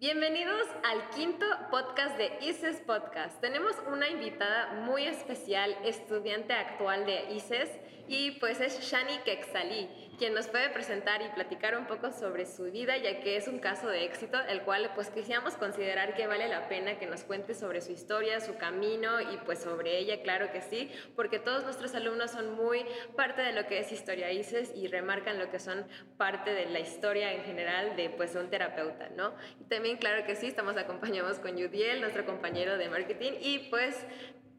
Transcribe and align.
Bienvenidos 0.00 0.68
al 0.84 1.10
quinto 1.10 1.44
podcast 1.72 2.16
de 2.16 2.30
ICES 2.42 2.82
Podcast. 2.86 3.40
Tenemos 3.40 3.72
una 3.92 4.08
invitada 4.08 4.74
muy 4.84 5.02
especial, 5.02 5.76
estudiante 5.84 6.52
actual 6.52 7.04
de 7.04 7.32
ICES, 7.32 7.68
y 8.06 8.30
pues 8.38 8.60
es 8.60 8.78
Shani 8.78 9.18
Kexali, 9.24 9.88
quien 10.18 10.34
nos 10.34 10.48
puede 10.48 10.68
presentar 10.70 11.22
y 11.22 11.28
platicar 11.28 11.78
un 11.78 11.86
poco 11.86 12.10
sobre 12.10 12.44
su 12.44 12.64
vida, 12.64 12.96
ya 12.96 13.20
que 13.20 13.36
es 13.36 13.46
un 13.46 13.60
caso 13.60 13.88
de 13.88 14.04
éxito, 14.04 14.38
el 14.48 14.62
cual 14.62 14.90
pues 14.94 15.10
quisiéramos 15.10 15.54
considerar 15.54 16.14
que 16.14 16.26
vale 16.26 16.48
la 16.48 16.68
pena 16.68 16.98
que 16.98 17.06
nos 17.06 17.22
cuente 17.22 17.54
sobre 17.54 17.80
su 17.80 17.92
historia, 17.92 18.40
su 18.40 18.56
camino 18.56 19.20
y 19.20 19.36
pues 19.46 19.60
sobre 19.60 19.98
ella, 19.98 20.20
claro 20.22 20.50
que 20.50 20.60
sí, 20.60 20.90
porque 21.14 21.38
todos 21.38 21.64
nuestros 21.64 21.94
alumnos 21.94 22.32
son 22.32 22.54
muy 22.54 22.84
parte 23.16 23.42
de 23.42 23.52
lo 23.52 23.66
que 23.66 23.78
es 23.78 23.92
historia 23.92 24.32
ICES 24.32 24.76
y 24.76 24.88
remarcan 24.88 25.38
lo 25.38 25.50
que 25.50 25.60
son 25.60 25.86
parte 26.16 26.52
de 26.52 26.66
la 26.66 26.80
historia 26.80 27.32
en 27.32 27.44
general 27.44 27.96
de 27.96 28.10
pues 28.10 28.34
un 28.34 28.50
terapeuta, 28.50 29.08
¿no? 29.16 29.34
También, 29.68 29.98
claro 29.98 30.26
que 30.26 30.34
sí, 30.34 30.48
estamos 30.48 30.76
acompañados 30.76 31.38
con 31.38 31.56
Yudiel, 31.56 32.00
nuestro 32.00 32.26
compañero 32.26 32.76
de 32.76 32.88
marketing, 32.88 33.32
y 33.40 33.70
pues, 33.70 34.04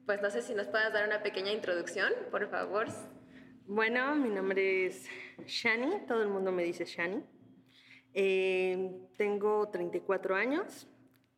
pues 0.06 0.22
no 0.22 0.30
sé 0.30 0.42
si 0.42 0.54
nos 0.54 0.68
puedas 0.68 0.94
dar 0.94 1.06
una 1.06 1.22
pequeña 1.22 1.52
introducción, 1.52 2.14
por 2.32 2.50
favor. 2.50 2.88
Bueno, 3.66 4.16
mi 4.16 4.30
nombre 4.30 4.88
es 4.88 5.08
Shani, 5.46 6.06
todo 6.08 6.22
el 6.22 6.30
mundo 6.30 6.52
me 6.52 6.64
dice 6.64 6.86
Shani. 6.86 7.24
Eh, 8.14 8.92
tengo 9.18 9.70
34 9.70 10.36
años. 10.36 10.88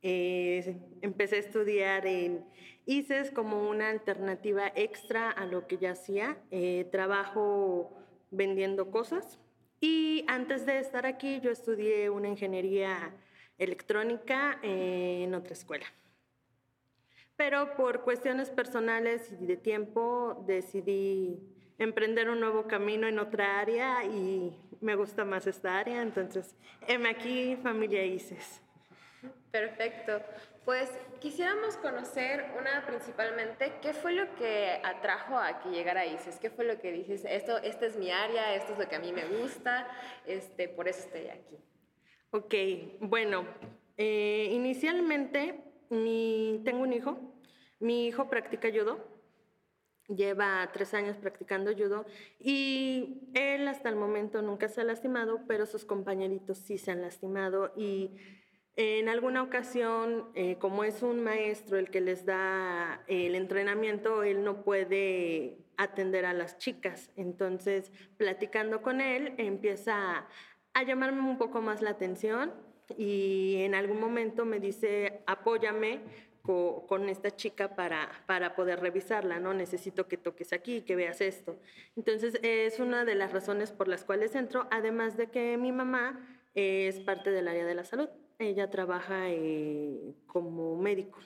Eh, 0.01 0.77
empecé 1.01 1.35
a 1.35 1.39
estudiar 1.39 2.07
en 2.07 2.45
ICES 2.85 3.31
como 3.31 3.69
una 3.69 3.89
alternativa 3.89 4.71
extra 4.75 5.29
a 5.29 5.45
lo 5.45 5.67
que 5.67 5.77
ya 5.77 5.91
hacía. 5.91 6.37
Eh, 6.51 6.87
trabajo 6.91 7.97
vendiendo 8.31 8.91
cosas. 8.91 9.39
Y 9.79 10.25
antes 10.27 10.65
de 10.65 10.79
estar 10.79 11.05
aquí, 11.05 11.39
yo 11.41 11.51
estudié 11.51 12.09
una 12.09 12.29
ingeniería 12.29 13.15
electrónica 13.57 14.59
en 14.61 15.33
otra 15.33 15.53
escuela. 15.53 15.85
Pero 17.35 17.75
por 17.75 18.01
cuestiones 18.01 18.51
personales 18.51 19.33
y 19.39 19.45
de 19.47 19.57
tiempo 19.57 20.43
decidí 20.45 21.39
emprender 21.83 22.29
un 22.29 22.39
nuevo 22.39 22.67
camino 22.67 23.07
en 23.07 23.17
otra 23.17 23.59
área 23.59 24.05
y 24.05 24.55
me 24.81 24.95
gusta 24.95 25.25
más 25.25 25.47
esta 25.47 25.79
área, 25.79 26.01
entonces, 26.01 26.55
heme 26.87 27.09
aquí, 27.09 27.57
familia 27.61 28.05
ICES. 28.05 28.61
Perfecto. 29.51 30.21
Pues 30.63 30.89
quisiéramos 31.19 31.77
conocer 31.77 32.51
una 32.57 32.85
principalmente, 32.85 33.73
¿qué 33.81 33.93
fue 33.93 34.13
lo 34.13 34.35
que 34.35 34.79
atrajo 34.83 35.37
a 35.37 35.59
que 35.59 35.69
llegara 35.69 36.01
a 36.01 36.05
ICES? 36.05 36.39
¿Qué 36.39 36.51
fue 36.51 36.65
lo 36.65 36.79
que 36.79 36.91
dices? 36.91 37.25
Esto, 37.27 37.57
esta 37.57 37.87
es 37.87 37.97
mi 37.97 38.11
área, 38.11 38.53
esto 38.55 38.73
es 38.73 38.79
lo 38.79 38.87
que 38.87 38.95
a 38.95 38.99
mí 38.99 39.11
me 39.11 39.25
gusta, 39.25 39.87
este, 40.27 40.69
por 40.69 40.87
eso 40.87 40.99
estoy 40.99 41.29
aquí. 41.29 41.57
Ok, 42.29 42.53
bueno, 42.99 43.45
eh, 43.97 44.49
inicialmente 44.51 45.63
mi, 45.89 46.61
tengo 46.63 46.83
un 46.83 46.93
hijo, 46.93 47.19
mi 47.79 48.05
hijo 48.05 48.29
practica 48.29 48.69
judo, 48.69 49.10
lleva 50.07 50.69
tres 50.73 50.93
años 50.93 51.17
practicando 51.17 51.71
judo 51.73 52.05
y 52.39 53.29
él 53.33 53.67
hasta 53.67 53.89
el 53.89 53.95
momento 53.95 54.41
nunca 54.41 54.67
se 54.67 54.81
ha 54.81 54.83
lastimado, 54.83 55.41
pero 55.47 55.65
sus 55.65 55.85
compañeritos 55.85 56.57
sí 56.57 56.77
se 56.77 56.91
han 56.91 57.01
lastimado 57.01 57.71
y 57.75 58.17
en 58.77 59.09
alguna 59.09 59.43
ocasión, 59.43 60.29
eh, 60.33 60.57
como 60.57 60.83
es 60.83 61.03
un 61.03 61.21
maestro 61.21 61.77
el 61.77 61.89
que 61.89 61.99
les 61.99 62.25
da 62.25 63.03
el 63.07 63.35
entrenamiento, 63.35 64.23
él 64.23 64.43
no 64.43 64.63
puede 64.63 65.57
atender 65.77 66.25
a 66.25 66.33
las 66.33 66.57
chicas. 66.57 67.11
Entonces, 67.17 67.91
platicando 68.17 68.81
con 68.81 69.01
él, 69.01 69.33
empieza 69.37 70.25
a 70.73 70.83
llamarme 70.83 71.21
un 71.21 71.37
poco 71.37 71.61
más 71.61 71.81
la 71.81 71.89
atención 71.91 72.53
y 72.97 73.57
en 73.59 73.75
algún 73.75 73.99
momento 73.99 74.45
me 74.45 74.59
dice, 74.59 75.21
apóyame 75.27 75.99
con, 76.41 77.09
esta 77.09 77.35
chica 77.35 77.75
para, 77.75 78.09
para 78.25 78.55
poder 78.55 78.79
revisarla, 78.79 79.39
¿no? 79.39 79.53
Necesito 79.53 80.07
que 80.07 80.17
toques 80.17 80.53
aquí, 80.53 80.81
que 80.81 80.95
veas 80.95 81.21
esto. 81.21 81.57
Entonces, 81.95 82.39
es 82.41 82.79
una 82.79 83.05
de 83.05 83.15
las 83.15 83.31
razones 83.31 83.71
por 83.71 83.87
las 83.87 84.03
cuales 84.03 84.35
entro, 84.35 84.67
además 84.71 85.17
de 85.17 85.27
que 85.27 85.57
mi 85.57 85.71
mamá 85.71 86.19
es 86.55 86.99
parte 86.99 87.31
del 87.31 87.47
área 87.47 87.65
de 87.65 87.75
la 87.75 87.83
salud. 87.83 88.09
Ella 88.39 88.69
trabaja 88.69 89.29
eh, 89.29 90.15
como 90.25 90.75
médico. 90.75 91.19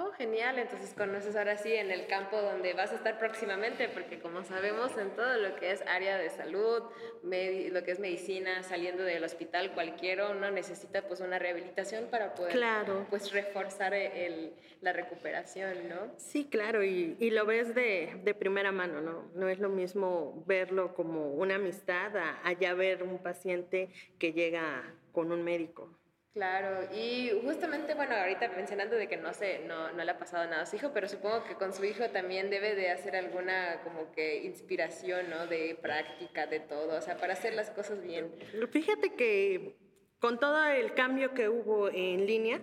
Oh, 0.00 0.12
genial. 0.12 0.60
Entonces 0.60 0.94
conoces 0.96 1.34
ahora 1.34 1.56
sí 1.56 1.72
en 1.72 1.90
el 1.90 2.06
campo 2.06 2.40
donde 2.40 2.72
vas 2.72 2.92
a 2.92 2.94
estar 2.94 3.18
próximamente, 3.18 3.88
porque 3.88 4.20
como 4.20 4.44
sabemos 4.44 4.96
en 4.96 5.10
todo 5.10 5.36
lo 5.38 5.56
que 5.56 5.72
es 5.72 5.82
área 5.88 6.16
de 6.18 6.30
salud, 6.30 6.84
lo 7.24 7.82
que 7.82 7.90
es 7.90 7.98
medicina, 7.98 8.62
saliendo 8.62 9.02
del 9.02 9.24
hospital, 9.24 9.72
cualquiera 9.74 10.30
uno 10.30 10.52
necesita 10.52 11.02
pues 11.08 11.18
una 11.18 11.40
rehabilitación 11.40 12.06
para 12.12 12.36
poder 12.36 12.52
claro. 12.52 13.08
pues 13.10 13.32
reforzar 13.32 13.92
el, 13.92 14.52
la 14.82 14.92
recuperación, 14.92 15.88
¿no? 15.88 16.12
Sí, 16.16 16.44
claro, 16.48 16.84
y, 16.84 17.16
y 17.18 17.30
lo 17.30 17.44
ves 17.44 17.74
de, 17.74 18.20
de, 18.22 18.34
primera 18.34 18.70
mano, 18.70 19.00
¿no? 19.00 19.28
No 19.34 19.48
es 19.48 19.58
lo 19.58 19.68
mismo 19.68 20.44
verlo 20.46 20.94
como 20.94 21.32
una 21.32 21.56
amistad 21.56 22.16
a 22.16 22.38
allá 22.46 22.72
ver 22.74 23.02
un 23.02 23.18
paciente 23.18 23.88
que 24.20 24.32
llega 24.32 24.94
con 25.10 25.32
un 25.32 25.42
médico. 25.42 25.97
Claro, 26.38 26.86
y 26.94 27.32
justamente, 27.42 27.94
bueno, 27.94 28.14
ahorita 28.14 28.46
mencionando 28.54 28.94
de 28.94 29.08
que 29.08 29.16
no 29.16 29.34
sé, 29.34 29.62
no, 29.66 29.90
no 29.90 30.04
le 30.04 30.08
ha 30.12 30.20
pasado 30.20 30.48
nada 30.48 30.62
a 30.62 30.66
su 30.66 30.76
hijo, 30.76 30.92
pero 30.94 31.08
supongo 31.08 31.42
que 31.42 31.56
con 31.56 31.72
su 31.72 31.84
hijo 31.84 32.10
también 32.10 32.48
debe 32.48 32.76
de 32.76 32.92
hacer 32.92 33.16
alguna 33.16 33.80
como 33.82 34.12
que 34.12 34.44
inspiración, 34.44 35.30
¿no? 35.30 35.48
De 35.48 35.76
práctica, 35.82 36.46
de 36.46 36.60
todo, 36.60 36.96
o 36.96 37.00
sea, 37.00 37.16
para 37.16 37.32
hacer 37.32 37.54
las 37.54 37.72
cosas 37.72 38.04
bien. 38.04 38.32
Fíjate 38.70 39.14
que 39.14 39.74
con 40.20 40.38
todo 40.38 40.64
el 40.68 40.94
cambio 40.94 41.34
que 41.34 41.48
hubo 41.48 41.88
en 41.88 42.24
línea, 42.24 42.60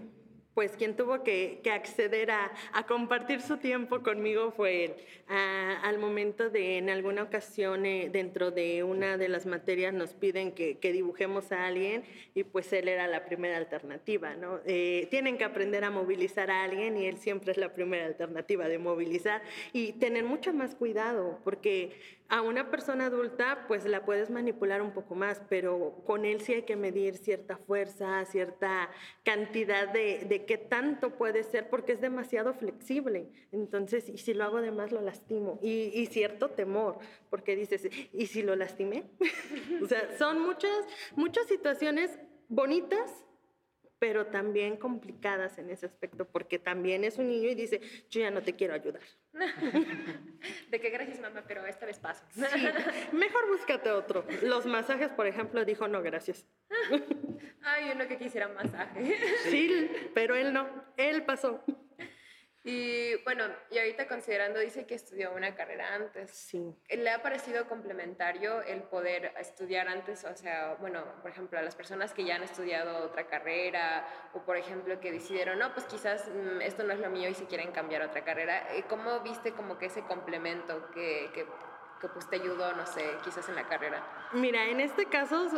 pues 0.56 0.72
quien 0.78 0.96
tuvo 0.96 1.22
que, 1.22 1.62
acceder 1.72 2.32
a, 2.32 2.52
compartir 2.88 3.42
su 3.42 3.58
tiempo 3.58 4.02
conmigo 4.02 4.52
fue 4.52 4.86
él. 4.86 4.94
al 5.28 6.00
momento 6.00 6.50
de, 6.50 6.78
en 6.78 6.90
alguna 6.90 7.24
ocasión, 7.24 7.86
eh, 7.86 8.10
dentro 8.12 8.52
de 8.52 8.84
una 8.84 9.18
de 9.18 9.28
las 9.28 9.46
materias 9.46 9.94
nos 9.94 10.14
piden 10.14 10.54
que, 10.54 10.80
dibujemos 10.96 11.52
a 11.52 11.66
alguien 11.66 12.04
y 12.34 12.44
pues 12.46 12.72
él 12.72 12.88
era 12.88 13.06
la 13.08 13.26
primera 13.26 13.58
alternativa, 13.58 14.36
¿no? 14.36 14.62
Eh, 14.66 15.08
tienen 15.12 15.38
que 15.38 15.44
aprender 15.44 15.84
a 15.84 15.90
movilizar 15.90 16.50
a 16.50 16.64
alguien 16.64 16.96
y 16.96 17.06
él 17.08 17.18
siempre 17.18 17.52
es 17.52 17.58
la 17.58 17.74
primera 17.74 18.06
alternativa 18.06 18.70
de 18.70 18.78
movilizar 18.78 19.42
y 19.74 19.94
tener 19.94 20.24
mucho 20.24 20.54
más 20.54 20.74
cuidado 20.76 21.40
porque 21.44 21.92
a 22.28 22.42
una 22.42 22.72
persona 22.72 23.06
adulta, 23.06 23.66
pues 23.68 23.86
la 23.86 24.04
puedes 24.04 24.30
manipular 24.30 24.82
un 24.82 24.92
poco 24.92 25.16
más, 25.16 25.42
pero 25.48 26.02
con 26.06 26.26
él 26.26 26.42
sí 26.42 26.54
hay 26.54 26.64
que 26.64 26.76
medir 26.76 27.18
cierta 27.18 27.58
fuerza, 27.58 28.26
cierta 28.26 28.90
cantidad 29.24 29.88
de, 29.88 30.26
de 30.28 30.46
qué 30.46 30.58
tanto 30.58 31.12
puede 31.12 31.44
ser, 31.44 31.70
porque 31.70 31.92
es 31.94 32.02
demasiado 32.02 32.54
flexible. 32.54 33.30
Entonces, 33.52 34.10
y 34.10 34.18
si 34.18 34.34
lo 34.34 34.44
hago 34.44 34.62
de 34.62 34.72
más, 34.72 34.92
lo 34.92 35.02
lastimo. 35.02 35.60
Y, 35.62 35.92
y 35.94 36.08
cierto 36.08 36.50
temor, 36.50 36.98
porque 37.30 37.56
dices, 37.56 37.90
¿y 38.12 38.26
si 38.28 38.42
lo 38.42 38.56
lastimé? 38.56 39.04
o 39.84 39.88
sea, 39.88 40.18
son 40.18 40.42
muchas, 40.42 40.86
muchas 41.16 41.46
situaciones 41.48 42.18
bonitas 42.48 43.25
pero 44.00 44.28
también 44.28 44.78
complicadas 44.78 45.58
en 45.58 45.70
ese 45.70 45.86
aspecto, 45.86 46.26
porque 46.26 46.60
también 46.60 47.04
es 47.04 47.18
un 47.18 47.28
niño 47.28 47.50
y 47.50 47.56
dice, 47.56 47.82
yo 48.10 48.22
ya 48.22 48.32
no 48.32 48.42
te 48.42 48.54
quiero 48.54 48.74
ayudar. 48.74 49.02
De 50.70 50.80
qué 50.80 50.90
gracias, 50.90 51.20
mamá, 51.20 51.44
pero 51.48 51.66
esta 51.66 51.86
vez 51.86 52.00
paso. 52.00 52.24
Sí, 52.32 52.42
mejor 53.12 53.48
búscate 53.48 53.92
otro. 53.92 54.26
Los 54.44 54.66
masajes, 54.66 55.10
por 55.10 55.28
ejemplo, 55.28 55.64
dijo, 55.66 55.88
no, 55.88 56.02
gracias. 56.02 56.46
Ay, 57.62 57.92
uno 57.96 58.08
que 58.08 58.18
quisiera 58.18 58.48
masaje. 58.48 59.18
Sí, 59.50 59.90
pero 60.14 60.36
él 60.36 60.54
no, 60.54 60.68
él 60.98 61.24
pasó. 61.24 61.64
Y 62.68 63.16
bueno, 63.24 63.44
y 63.70 63.78
ahorita 63.78 64.08
considerando, 64.08 64.60
dice 64.60 64.88
que 64.88 64.96
estudió 64.96 65.32
una 65.36 65.54
carrera 65.54 65.94
antes. 65.94 66.32
Sí. 66.32 66.76
¿Le 66.90 67.12
ha 67.12 67.22
parecido 67.22 67.68
complementario 67.68 68.64
el 68.64 68.82
poder 68.82 69.34
estudiar 69.38 69.88
antes? 69.88 70.26
O 70.26 70.36
sea, 70.36 70.76
bueno, 70.80 71.04
por 71.22 71.30
ejemplo, 71.30 71.60
a 71.60 71.62
las 71.62 71.76
personas 71.76 72.12
que 72.16 72.26
ya 72.26 72.38
han 72.38 72.44
estudiado 72.44 73.06
otra 73.06 73.28
carrera 73.28 74.08
o, 74.34 74.42
por 74.42 74.58
ejemplo, 74.58 75.00
que 75.00 75.12
decidieron, 75.12 75.60
no, 75.60 75.74
pues 75.74 75.86
quizás 75.86 76.28
mm, 76.28 76.62
esto 76.62 76.84
no 76.84 76.94
es 76.94 77.00
lo 77.00 77.12
mío 77.12 77.30
y 77.30 77.36
si 77.36 77.46
quieren 77.46 77.72
cambiar 77.72 78.02
otra 78.02 78.24
carrera. 78.24 78.74
Eh, 78.74 78.84
¿Cómo 78.90 79.20
viste 79.20 79.52
como 79.52 79.78
que 79.78 79.86
ese 79.86 80.02
complemento 80.02 80.90
que, 80.90 81.30
que, 81.36 81.46
que 82.02 82.08
pues 82.08 82.28
te 82.32 82.38
ayudó, 82.38 82.74
no 82.74 82.88
sé, 82.88 83.06
quizás 83.24 83.48
en 83.48 83.58
la 83.58 83.68
carrera? 83.68 84.04
Mira, 84.34 84.66
en 84.66 84.80
este 84.80 85.06
caso 85.06 85.52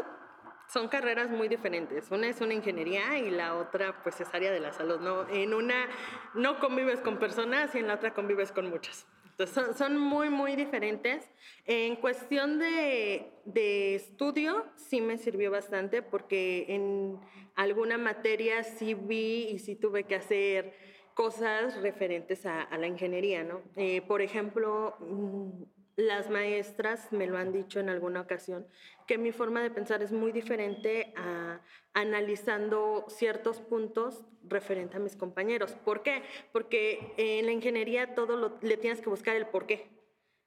son 0.68 0.90
carreras 0.90 1.30
muy 1.30 1.48
diferentes. 1.48 2.12
Una 2.12 2.28
es 2.28 2.42
una 2.42 2.54
ingeniería 2.54 3.18
y 3.18 3.30
la 3.30 3.56
otra 3.56 4.04
pues 4.04 4.19
es 4.19 4.34
área 4.34 4.52
de 4.52 4.60
la 4.60 4.74
salud. 4.74 5.00
¿no? 5.00 5.28
En 5.30 5.54
una 5.54 5.88
no 6.34 6.60
convives 6.60 7.00
con 7.00 7.18
personas 7.18 7.74
y 7.75 7.80
en 7.80 7.88
la 7.88 7.96
otra 7.96 8.14
convives 8.14 8.52
con 8.52 8.69
muchas. 8.69 9.06
Entonces 9.31 9.78
son, 9.78 9.98
muy, 9.98 10.30
muy 10.30 10.56
diferentes. 10.56 11.30
En 11.66 11.96
cuestión 11.98 12.58
de, 12.58 13.31
de, 13.46 13.94
estudio 13.94 14.66
sí 14.75 15.00
me 15.00 15.19
sirvió 15.19 15.52
bastante 15.52 16.02
porque 16.02 16.66
en 16.69 17.19
alguna 17.56 18.00
materia 18.00 18.64
sí 18.64 18.96
vi 18.96 19.50
y 19.52 19.60
sí 19.60 19.75
tuve 19.75 20.06
que 20.06 20.16
hacer 20.16 20.74
cosas 21.14 21.80
referentes 21.81 22.48
a, 22.48 22.68
la 22.78 22.88
ingeniería. 22.88 23.44
¿no? 23.44 23.62
Eh, 23.75 24.02
por 24.02 24.24
ejemplo, 24.24 24.96
mm, 25.00 25.64
las 25.98 26.30
maestras 26.30 27.12
me 27.12 27.26
lo 27.26 27.38
han 27.38 27.52
dicho 27.52 27.80
en 27.80 27.90
alguna 27.90 28.22
ocasión, 28.22 28.68
que 29.08 29.18
mi 29.18 29.32
forma 29.32 29.64
de 29.64 29.72
pensar 29.72 30.04
es 30.04 30.12
muy 30.12 30.32
diferente 30.32 31.12
a 31.18 31.60
analizando 31.94 33.06
ciertos 33.10 33.60
puntos 33.60 34.24
referente 34.44 34.98
a 34.98 35.00
mis 35.00 35.16
compañeros. 35.16 35.74
¿Por 35.84 36.04
qué? 36.04 36.22
Porque 36.54 37.14
en 37.18 37.48
la 37.48 37.52
ingeniería 37.52 38.14
todo 38.14 38.38
lo, 38.38 38.60
le 38.62 38.78
tienes 38.78 39.02
que 39.02 39.10
buscar 39.10 39.36
el 39.36 39.48
por 39.48 39.66
qué. 39.66 39.90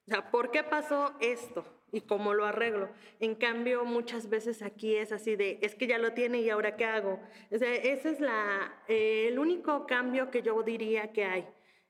O 0.07 0.11
sea, 0.11 0.31
¿por 0.31 0.53
qué 0.53 0.63
pasó 0.63 1.13
esto? 1.21 1.65
¿Y 1.91 2.03
cómo 2.03 2.33
lo 2.33 2.47
arreglo? 2.47 2.89
En 3.19 3.35
cambio, 3.35 3.85
muchas 3.85 4.29
veces 4.29 4.63
aquí 4.63 4.95
es 4.95 5.11
así 5.11 5.35
de, 5.35 5.59
es 5.63 5.75
que 5.75 5.89
ya 5.89 5.99
lo 5.99 6.13
tiene 6.13 6.41
y 6.41 6.51
ahora 6.51 6.77
qué 6.77 6.85
hago. 6.85 7.19
O 7.51 7.59
sea, 7.59 7.75
ese 7.75 8.11
es 8.11 8.21
la, 8.21 8.85
eh, 8.87 9.27
el 9.27 9.41
único 9.41 9.85
cambio 9.87 10.31
que 10.31 10.43
yo 10.43 10.63
diría 10.63 11.13
que 11.13 11.25
hay. 11.25 11.49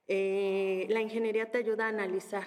Eh, 0.08 0.86
la 0.88 1.02
ingeniería 1.02 1.50
te 1.50 1.58
ayuda 1.58 1.84
a 1.84 1.88
analizar 1.88 2.46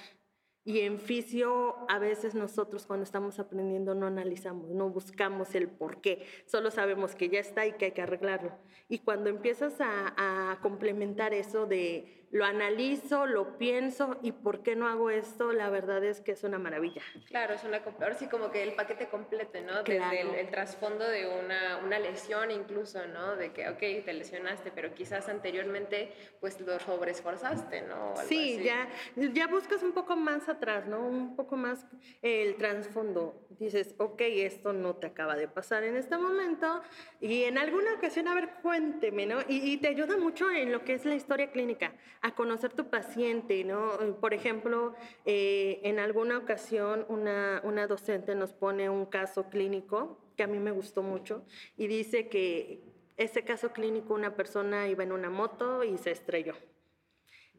y 0.65 0.79
en 0.81 0.99
fisio 0.99 1.75
a 1.89 1.99
veces 1.99 2.35
nosotros 2.35 2.85
cuando 2.85 3.03
estamos 3.03 3.39
aprendiendo 3.39 3.95
no 3.95 4.07
analizamos, 4.07 4.69
no 4.69 4.89
buscamos 4.89 5.55
el 5.55 5.67
por 5.67 5.99
qué, 6.01 6.25
solo 6.45 6.71
sabemos 6.71 7.15
que 7.15 7.29
ya 7.29 7.39
está 7.39 7.65
y 7.65 7.73
que 7.73 7.85
hay 7.85 7.91
que 7.91 8.01
arreglarlo. 8.01 8.51
Y 8.87 8.99
cuando 8.99 9.29
empiezas 9.29 9.81
a, 9.81 10.51
a 10.51 10.59
complementar 10.61 11.33
eso 11.33 11.65
de 11.65 12.22
lo 12.33 12.45
analizo, 12.45 13.27
lo 13.27 13.59
pienso 13.59 14.17
y 14.23 14.31
por 14.31 14.63
qué 14.63 14.75
no 14.75 14.87
hago 14.87 15.11
esto, 15.11 15.53
la 15.53 15.69
verdad 15.69 16.03
es 16.03 16.19
que 16.19 16.31
es 16.31 16.43
una 16.43 16.57
maravilla. 16.57 17.03
Claro, 17.27 17.53
es 17.53 17.63
una, 17.63 17.77
ahora 17.77 18.15
sí 18.15 18.25
como 18.25 18.49
que 18.49 18.63
el 18.63 18.73
paquete 18.73 19.07
completo, 19.07 19.59
¿no? 19.61 19.83
Desde 19.83 20.39
el, 20.39 20.49
trasfondo 20.49 21.07
de 21.07 21.27
una, 21.27 21.77
una, 21.77 21.99
lesión 21.99 22.49
incluso, 22.49 23.05
¿no? 23.05 23.35
De 23.35 23.53
que, 23.53 23.69
ok, 23.69 23.77
te 23.77 24.13
lesionaste, 24.13 24.71
pero 24.71 24.95
quizás 24.95 25.29
anteriormente 25.29 26.11
pues 26.39 26.59
lo 26.59 26.79
sobreesforzaste, 26.79 27.83
¿no? 27.83 28.15
sí, 28.27 28.59
Ya, 28.63 28.89
ya 29.15 29.45
buscas 29.45 29.83
un 29.83 29.91
poco 29.91 30.15
más 30.15 30.49
atrás, 30.49 30.87
¿no? 30.87 31.05
Un 31.05 31.35
poco 31.35 31.55
más 31.55 31.85
el 32.23 32.55
trasfondo. 32.55 33.45
Dices, 33.59 33.93
ok, 33.99 34.21
esto 34.21 34.73
no 34.73 34.95
te 34.95 35.05
acaba 35.05 35.35
de 35.35 35.47
pasar 35.47 35.83
en 35.83 35.95
este 35.95 36.17
momento 36.17 36.81
y 37.21 37.43
en 37.43 37.59
alguna 37.59 37.93
ocasión, 37.93 38.27
a 38.27 38.33
ver, 38.33 38.55
cuénteme, 38.63 39.27
¿no? 39.27 39.41
Y, 39.47 39.71
y 39.71 39.77
te 39.77 39.89
ayuda 39.89 40.17
mucho 40.17 40.49
en 40.49 40.71
lo 40.71 40.83
que 40.83 40.95
es 40.95 41.05
la 41.05 41.13
historia 41.13 41.51
clínica 41.51 41.93
a 42.23 42.33
conocer 42.33 42.71
tu 42.73 42.89
paciente, 42.89 43.65
¿no? 43.65 43.91
Por 44.21 44.33
ejemplo, 44.33 44.95
eh, 45.25 45.81
en 45.83 45.99
alguna 45.99 46.37
ocasión 46.37 47.05
una, 47.09 47.61
una 47.65 47.85
docente 47.85 48.33
nos 48.33 48.53
pone 48.53 48.89
un 48.89 49.05
caso 49.05 49.49
clínico 49.49 50.17
que 50.37 50.43
a 50.43 50.47
mí 50.47 50.57
me 50.57 50.71
gustó 50.71 51.03
mucho 51.03 51.45
y 51.75 51.87
dice 51.87 52.29
que 52.29 52.81
ese 53.17 53.43
caso 53.43 53.73
clínico 53.73 54.13
una 54.13 54.37
persona 54.37 54.87
iba 54.87 55.03
en 55.03 55.11
una 55.11 55.29
moto 55.29 55.83
y 55.83 55.97
se 55.97 56.11
estrelló. 56.11 56.55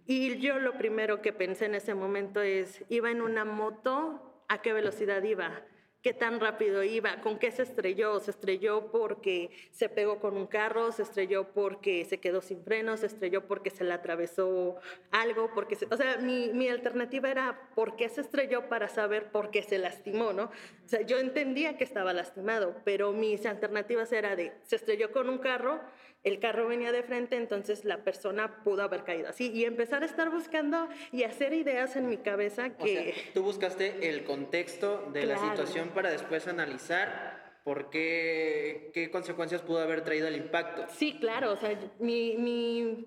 Y 0.06 0.38
yo 0.38 0.58
lo 0.58 0.78
primero 0.78 1.20
que 1.20 1.34
pensé 1.34 1.66
en 1.66 1.74
ese 1.74 1.94
momento 1.94 2.40
es, 2.40 2.84
iba 2.88 3.10
en 3.10 3.20
una 3.20 3.44
moto, 3.44 4.44
¿a 4.48 4.62
qué 4.62 4.72
velocidad 4.72 5.22
iba? 5.22 5.62
Qué 6.04 6.12
tan 6.12 6.38
rápido 6.38 6.82
iba, 6.82 7.22
con 7.22 7.38
qué 7.38 7.50
se 7.50 7.62
estrelló. 7.62 8.20
Se 8.20 8.30
estrelló 8.30 8.92
porque 8.92 9.50
se 9.72 9.88
pegó 9.88 10.20
con 10.20 10.36
un 10.36 10.46
carro, 10.46 10.92
se 10.92 11.02
estrelló 11.02 11.48
porque 11.54 12.04
se 12.04 12.20
quedó 12.20 12.42
sin 12.42 12.62
frenos, 12.62 13.00
se 13.00 13.06
estrelló 13.06 13.46
porque 13.46 13.70
se 13.70 13.84
le 13.84 13.94
atravesó 13.94 14.76
algo, 15.10 15.50
porque 15.54 15.78
o 15.90 15.96
sea, 15.96 16.18
mi, 16.18 16.50
mi, 16.52 16.68
alternativa 16.68 17.30
era 17.30 17.70
por 17.74 17.96
qué 17.96 18.10
se 18.10 18.20
estrelló 18.20 18.68
para 18.68 18.88
saber 18.88 19.32
por 19.32 19.50
qué 19.50 19.62
se 19.62 19.78
lastimó, 19.78 20.34
¿no? 20.34 20.44
O 20.44 20.88
sea, 20.88 21.00
yo 21.00 21.18
entendía 21.18 21.78
que 21.78 21.84
estaba 21.84 22.12
lastimado, 22.12 22.76
pero 22.84 23.12
mis 23.12 23.46
alternativas 23.46 24.12
era 24.12 24.36
de 24.36 24.52
se 24.64 24.76
estrelló 24.76 25.10
con 25.10 25.30
un 25.30 25.38
carro, 25.38 25.80
el 26.24 26.40
carro 26.40 26.66
venía 26.66 26.90
de 26.90 27.02
frente, 27.02 27.36
entonces 27.36 27.84
la 27.84 28.02
persona 28.02 28.64
pudo 28.64 28.82
haber 28.82 29.04
caído 29.04 29.28
así 29.28 29.52
y 29.52 29.64
empezar 29.64 30.02
a 30.02 30.06
estar 30.06 30.30
buscando 30.30 30.88
y 31.12 31.22
hacer 31.22 31.52
ideas 31.52 31.96
en 31.96 32.08
mi 32.08 32.16
cabeza 32.16 32.76
que... 32.76 33.14
tú 33.34 33.42
buscaste 33.42 34.08
el 34.08 34.24
contexto 34.24 35.10
de 35.12 35.26
la 35.26 35.38
situación 35.38 35.90
para 35.90 36.10
después 36.10 36.48
analizar 36.48 37.44
por 37.62 37.90
qué, 37.90 38.90
qué 38.92 39.10
consecuencias 39.10 39.62
pudo 39.62 39.80
haber 39.80 40.02
traído 40.02 40.28
el 40.28 40.36
impacto. 40.36 40.86
Sí, 40.96 41.18
claro, 41.18 41.52
o 41.52 41.56
sea, 41.56 41.78
mi, 41.98 42.36
mi 42.36 43.06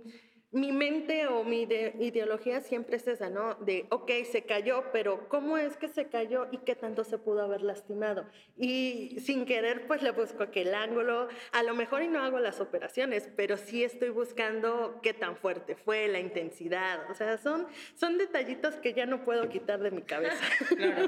mi 0.60 0.72
mente 0.72 1.28
o 1.28 1.44
mi 1.44 1.62
ideología 1.62 2.62
siempre 2.62 2.98
es 2.98 3.08
esa, 3.08 3.30
¿no? 3.30 3.56
De, 3.56 3.86
ok, 3.90 4.12
se 4.30 4.44
cayó, 4.44 4.86
pero 4.92 5.30
¿cómo 5.30 5.58
es 5.58 5.78
que 5.78 5.88
se 5.88 6.08
cayó 6.08 6.48
y 6.52 6.58
qué 6.60 6.76
tanto 6.76 7.04
se 7.04 7.18
pudo 7.18 7.44
haber 7.44 7.62
lastimado? 7.62 8.26
Y 8.58 9.18
sin 9.20 9.46
querer, 9.46 9.88
pues 9.88 10.02
le 10.02 10.12
busco 10.12 10.44
aquel 10.44 10.74
ángulo. 10.74 11.28
A 11.52 11.64
lo 11.64 11.76
mejor 11.76 12.02
y 12.02 12.08
no 12.08 12.24
hago 12.24 12.40
las 12.40 12.60
operaciones, 12.60 13.30
pero 13.36 13.58
sí 13.58 13.84
estoy 13.84 14.10
buscando 14.10 15.00
qué 15.04 15.14
tan 15.14 15.38
fuerte 15.38 15.76
fue, 15.76 16.08
la 16.08 16.20
intensidad. 16.20 17.10
O 17.12 17.14
sea, 17.14 17.38
son, 17.38 17.68
son 17.96 18.18
detallitos 18.18 18.76
que 18.76 18.94
ya 18.94 19.06
no 19.06 19.24
puedo 19.24 19.50
quitar 19.50 19.80
de 19.80 19.92
mi 19.92 20.02
cabeza. 20.02 20.44
claro. 20.76 21.08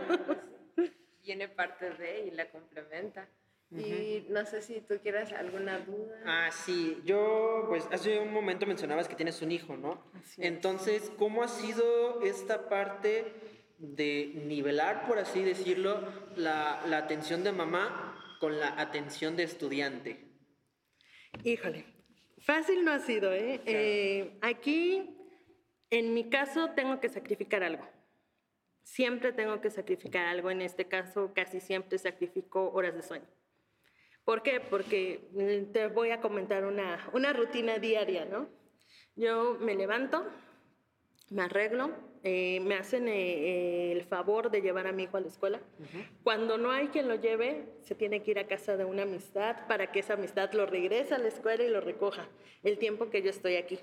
Viene 1.24 1.48
parte 1.48 1.92
de 1.92 2.28
y 2.28 2.32
la 2.32 2.50
complementa. 2.50 3.28
Y 3.72 4.26
no 4.30 4.46
sé 4.46 4.64
si 4.64 4.82
tú 4.82 4.96
quieras 5.02 5.32
alguna 5.32 5.80
duda. 5.80 6.22
Ah, 6.26 6.50
sí. 6.52 7.00
Yo, 7.06 7.66
pues 7.68 7.88
hace 7.92 8.20
un 8.20 8.34
momento 8.34 8.66
mencionabas 8.66 9.08
que 9.08 9.16
tienes 9.16 9.42
un 9.44 9.52
hijo, 9.52 9.78
¿no? 9.78 10.04
Entonces, 10.38 11.12
¿cómo 11.18 11.44
ha 11.44 11.48
sido 11.48 12.24
esta 12.24 12.68
parte 12.68 13.32
de 13.78 14.32
nivelar, 14.46 15.08
por 15.08 15.20
así 15.20 15.44
decirlo, 15.44 16.02
la, 16.36 16.82
la 16.88 16.98
atención 16.98 17.44
de 17.44 17.52
mamá 17.52 18.38
con 18.40 18.60
la 18.60 18.80
atención 18.80 19.36
de 19.36 19.44
estudiante? 19.44 20.30
Híjole, 21.44 21.86
fácil 22.40 22.84
no 22.84 22.92
ha 22.92 23.00
sido, 23.00 23.32
¿eh? 23.34 23.62
eh 23.66 24.38
aquí, 24.42 25.16
en 25.92 26.16
mi 26.16 26.30
caso, 26.30 26.72
tengo 26.72 27.00
que 27.00 27.10
sacrificar 27.10 27.62
algo. 27.62 27.88
Siempre 28.82 29.32
tengo 29.32 29.62
que 29.62 29.70
sacrificar 29.70 30.26
algo. 30.26 30.50
En 30.50 30.64
este 30.64 30.86
caso, 30.88 31.32
casi 31.36 31.60
siempre 31.60 32.00
sacrifico 32.00 32.72
horas 32.72 32.96
de 32.96 33.04
sueño. 33.04 33.28
¿Por 34.30 34.44
qué? 34.44 34.60
Porque 34.60 35.22
mm, 35.32 35.72
te 35.72 35.88
voy 35.88 36.12
a 36.12 36.22
comentar 36.22 36.64
una, 36.64 37.10
una 37.14 37.34
rutina 37.34 37.80
diaria, 37.80 38.26
¿no? 38.26 38.48
Yo 39.16 39.58
me 39.60 39.74
levanto, 39.74 40.24
me 41.32 41.42
arreglo, 41.42 41.90
eh, 42.22 42.60
me 42.60 42.76
hacen 42.76 43.08
eh, 43.08 43.14
eh, 43.14 43.92
el 43.92 44.04
favor 44.04 44.52
de 44.52 44.62
llevar 44.62 44.86
a 44.86 44.92
mi 44.92 45.06
hijo 45.06 45.18
a 45.18 45.22
la 45.22 45.30
escuela. 45.30 45.60
Cuando 46.24 46.60
no 46.60 46.70
hay 46.70 46.90
quien 46.90 47.08
lo 47.08 47.16
lleve, 47.16 47.74
se 47.82 47.96
tiene 47.96 48.22
que 48.22 48.30
ir 48.30 48.38
a 48.38 48.46
casa 48.46 48.78
de 48.78 48.86
una 48.86 49.02
amistad 49.02 49.66
para 49.68 49.92
que 49.92 50.02
esa 50.02 50.14
amistad 50.14 50.54
lo 50.54 50.68
regrese 50.68 51.16
a 51.16 51.18
la 51.18 51.30
escuela 51.30 51.64
y 51.64 51.70
lo 51.70 51.82
recoja 51.82 52.30
el 52.62 52.78
tiempo 52.78 53.10
que 53.10 53.24
yo 53.24 53.32
estoy 53.32 53.56
aquí. 53.56 53.80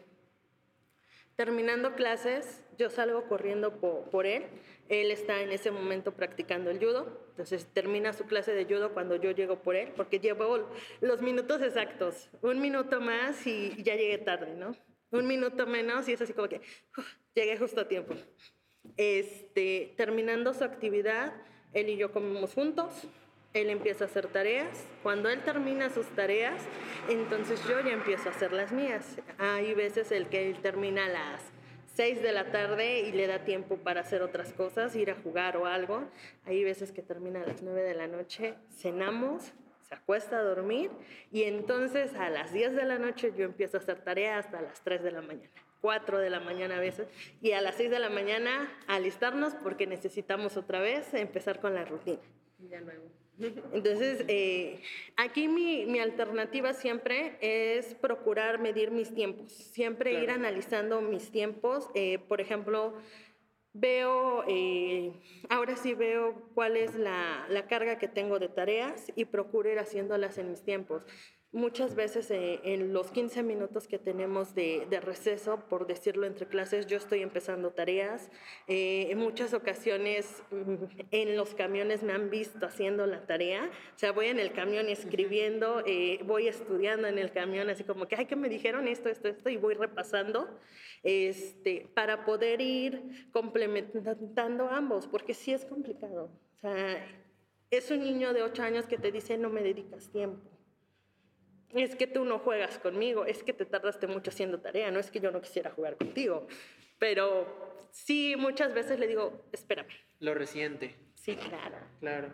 Terminando 1.34 1.96
clases, 1.96 2.62
yo 2.78 2.88
salgo 2.88 3.26
corriendo 3.26 3.80
por 3.80 4.26
él 4.26 4.44
él 4.88 5.10
está 5.10 5.42
en 5.42 5.50
ese 5.50 5.70
momento 5.70 6.12
practicando 6.12 6.70
el 6.70 6.78
judo, 6.78 7.20
entonces 7.30 7.66
termina 7.72 8.12
su 8.12 8.24
clase 8.24 8.52
de 8.52 8.64
judo 8.64 8.92
cuando 8.92 9.16
yo 9.16 9.30
llego 9.32 9.60
por 9.60 9.76
él, 9.76 9.92
porque 9.96 10.20
llevo 10.20 10.68
los 11.00 11.22
minutos 11.22 11.60
exactos, 11.62 12.28
un 12.42 12.60
minuto 12.60 13.00
más 13.00 13.46
y 13.46 13.82
ya 13.82 13.96
llegué 13.96 14.18
tarde, 14.18 14.54
¿no? 14.54 14.74
Un 15.10 15.26
minuto 15.26 15.66
menos 15.66 16.08
y 16.08 16.12
es 16.12 16.20
así 16.20 16.32
como 16.32 16.48
que 16.48 16.60
llegué 17.34 17.56
justo 17.58 17.80
a 17.80 17.88
tiempo. 17.88 18.14
Este, 18.96 19.94
terminando 19.96 20.54
su 20.54 20.64
actividad, 20.64 21.32
él 21.72 21.88
y 21.88 21.96
yo 21.96 22.12
comemos 22.12 22.54
juntos, 22.54 23.06
él 23.52 23.70
empieza 23.70 24.04
a 24.04 24.06
hacer 24.06 24.26
tareas, 24.26 24.86
cuando 25.02 25.28
él 25.28 25.42
termina 25.42 25.90
sus 25.90 26.06
tareas, 26.08 26.62
entonces 27.08 27.60
yo 27.68 27.80
ya 27.80 27.92
empiezo 27.92 28.28
a 28.28 28.32
hacer 28.32 28.52
las 28.52 28.72
mías. 28.72 29.18
Hay 29.38 29.74
veces 29.74 30.12
el 30.12 30.28
que 30.28 30.50
él 30.50 30.60
termina 30.60 31.08
las 31.08 31.42
6 31.96 32.20
de 32.22 32.32
la 32.32 32.52
tarde 32.52 33.00
y 33.00 33.12
le 33.12 33.26
da 33.26 33.44
tiempo 33.44 33.78
para 33.78 34.02
hacer 34.02 34.20
otras 34.20 34.52
cosas, 34.52 34.94
ir 34.96 35.10
a 35.10 35.14
jugar 35.14 35.56
o 35.56 35.64
algo. 35.64 36.04
Hay 36.44 36.62
veces 36.62 36.92
que 36.92 37.00
termina 37.00 37.40
a 37.40 37.46
las 37.46 37.62
9 37.62 37.82
de 37.82 37.94
la 37.94 38.06
noche, 38.06 38.54
cenamos, 38.68 39.54
se 39.80 39.94
acuesta 39.94 40.38
a 40.38 40.42
dormir 40.42 40.90
y 41.32 41.44
entonces 41.44 42.14
a 42.14 42.28
las 42.28 42.52
10 42.52 42.74
de 42.76 42.84
la 42.84 42.98
noche 42.98 43.32
yo 43.34 43.46
empiezo 43.46 43.78
a 43.78 43.80
hacer 43.80 44.02
tarea 44.02 44.36
hasta 44.36 44.60
las 44.60 44.82
3 44.82 45.02
de 45.02 45.10
la 45.10 45.22
mañana. 45.22 45.50
4 45.80 46.18
de 46.18 46.28
la 46.28 46.40
mañana 46.40 46.76
a 46.76 46.80
veces, 46.80 47.08
y 47.40 47.52
a 47.52 47.60
las 47.62 47.76
6 47.76 47.90
de 47.90 47.98
la 47.98 48.10
mañana 48.10 48.70
alistarnos 48.88 49.54
porque 49.54 49.86
necesitamos 49.86 50.58
otra 50.58 50.80
vez 50.80 51.14
empezar 51.14 51.60
con 51.60 51.74
la 51.74 51.86
rutina. 51.86 52.18
Ya 52.58 52.80
nuevo. 52.80 53.25
Entonces, 53.38 54.24
eh, 54.28 54.80
aquí 55.16 55.48
mi, 55.48 55.84
mi, 55.86 55.98
alternativa 55.98 56.72
siempre 56.72 57.36
es 57.40 57.94
procurar 57.94 58.58
medir 58.58 58.90
mis 58.90 59.14
tiempos, 59.14 59.52
siempre 59.52 60.22
ir 60.22 60.30
analizando 60.30 61.02
mis 61.02 61.30
tiempos. 61.30 61.88
Eh, 61.94 62.18
por 62.28 62.40
ejemplo, 62.40 62.94
veo, 63.74 64.44
eh, 64.48 65.12
ahora 65.50 65.76
sí 65.76 65.92
veo 65.92 66.50
cuál 66.54 66.76
es 66.76 66.94
la, 66.94 67.46
la, 67.50 67.66
carga 67.66 67.98
que 67.98 68.08
tengo 68.08 68.38
de 68.38 68.48
tareas 68.48 69.12
y 69.16 69.26
procuro 69.26 69.70
ir 69.70 69.78
haciéndolas 69.78 70.38
en 70.38 70.50
mis 70.50 70.62
tiempos. 70.62 71.02
Muchas 71.52 71.94
veces 71.94 72.30
eh, 72.30 72.60
en 72.64 72.92
los 72.92 73.10
15 73.10 73.42
minutos 73.42 73.88
que 73.88 73.98
tenemos 73.98 74.54
de, 74.54 74.86
receso, 75.02 75.60
por 75.68 75.86
decirlo 75.86 76.26
entre 76.26 76.46
clases, 76.46 76.86
yo 76.86 76.96
estoy 76.96 77.22
empezando 77.22 77.70
tareas. 77.70 78.30
Eh, 78.66 79.08
en 79.10 79.18
muchas 79.18 79.54
ocasiones 79.54 80.42
mm, 80.50 80.84
en 81.10 81.36
los 81.36 81.54
camiones 81.54 82.02
me 82.02 82.12
han 82.12 82.30
visto 82.30 82.66
haciendo 82.66 83.06
la 83.06 83.26
tarea. 83.26 83.70
O 83.94 83.98
sea, 83.98 84.12
voy 84.12 84.26
en 84.26 84.38
el 84.38 84.52
camión 84.52 84.88
escribiendo, 84.88 85.82
eh, 85.86 86.20
voy 86.24 86.48
estudiando 86.48 87.08
en 87.08 87.18
el 87.18 87.32
camión, 87.32 87.70
así 87.70 87.84
como 87.84 88.06
que, 88.06 88.16
ay, 88.16 88.26
que 88.26 88.36
me 88.36 88.48
dijeron 88.48 88.88
esto, 88.88 89.08
esto, 89.08 89.28
esto, 89.28 89.48
y 89.48 89.56
voy 89.56 89.74
repasando 89.74 90.48
este, 91.02 91.88
para 91.94 92.24
poder 92.24 92.60
ir 92.60 93.30
complementando 93.32 94.68
ambos, 94.68 95.06
porque 95.06 95.34
sí 95.34 95.52
es 95.52 95.64
complicado. 95.64 96.30
O 96.56 96.60
sea, 96.60 97.06
es 97.70 97.90
un 97.90 98.00
niño 98.00 98.32
de 98.32 98.42
8 98.42 98.62
años 98.62 98.86
que 98.86 98.98
te 98.98 99.12
dice, 99.12 99.38
no 99.38 99.50
me 99.50 99.62
dedicas 99.62 100.10
tiempo 100.10 100.55
es 101.74 101.96
que 101.96 102.06
tú 102.06 102.24
no 102.24 102.38
juegas 102.38 102.78
conmigo, 102.78 103.24
es 103.24 103.42
que 103.42 103.52
te 103.52 103.64
tardaste 103.64 104.06
mucho 104.06 104.30
haciendo 104.30 104.60
tarea, 104.60 104.90
no 104.90 105.00
es 105.00 105.10
que 105.10 105.20
yo 105.20 105.30
no 105.30 105.40
quisiera 105.40 105.70
jugar 105.70 105.96
contigo, 105.96 106.46
pero 106.98 107.46
sí 107.90 108.34
muchas 108.38 108.72
veces 108.74 108.98
le 108.98 109.06
digo, 109.06 109.44
espérame. 109.52 109.88
Lo 110.20 110.34
reciente. 110.34 110.96
Sí, 111.14 111.36
claro. 111.36 111.76
Claro. 112.00 112.28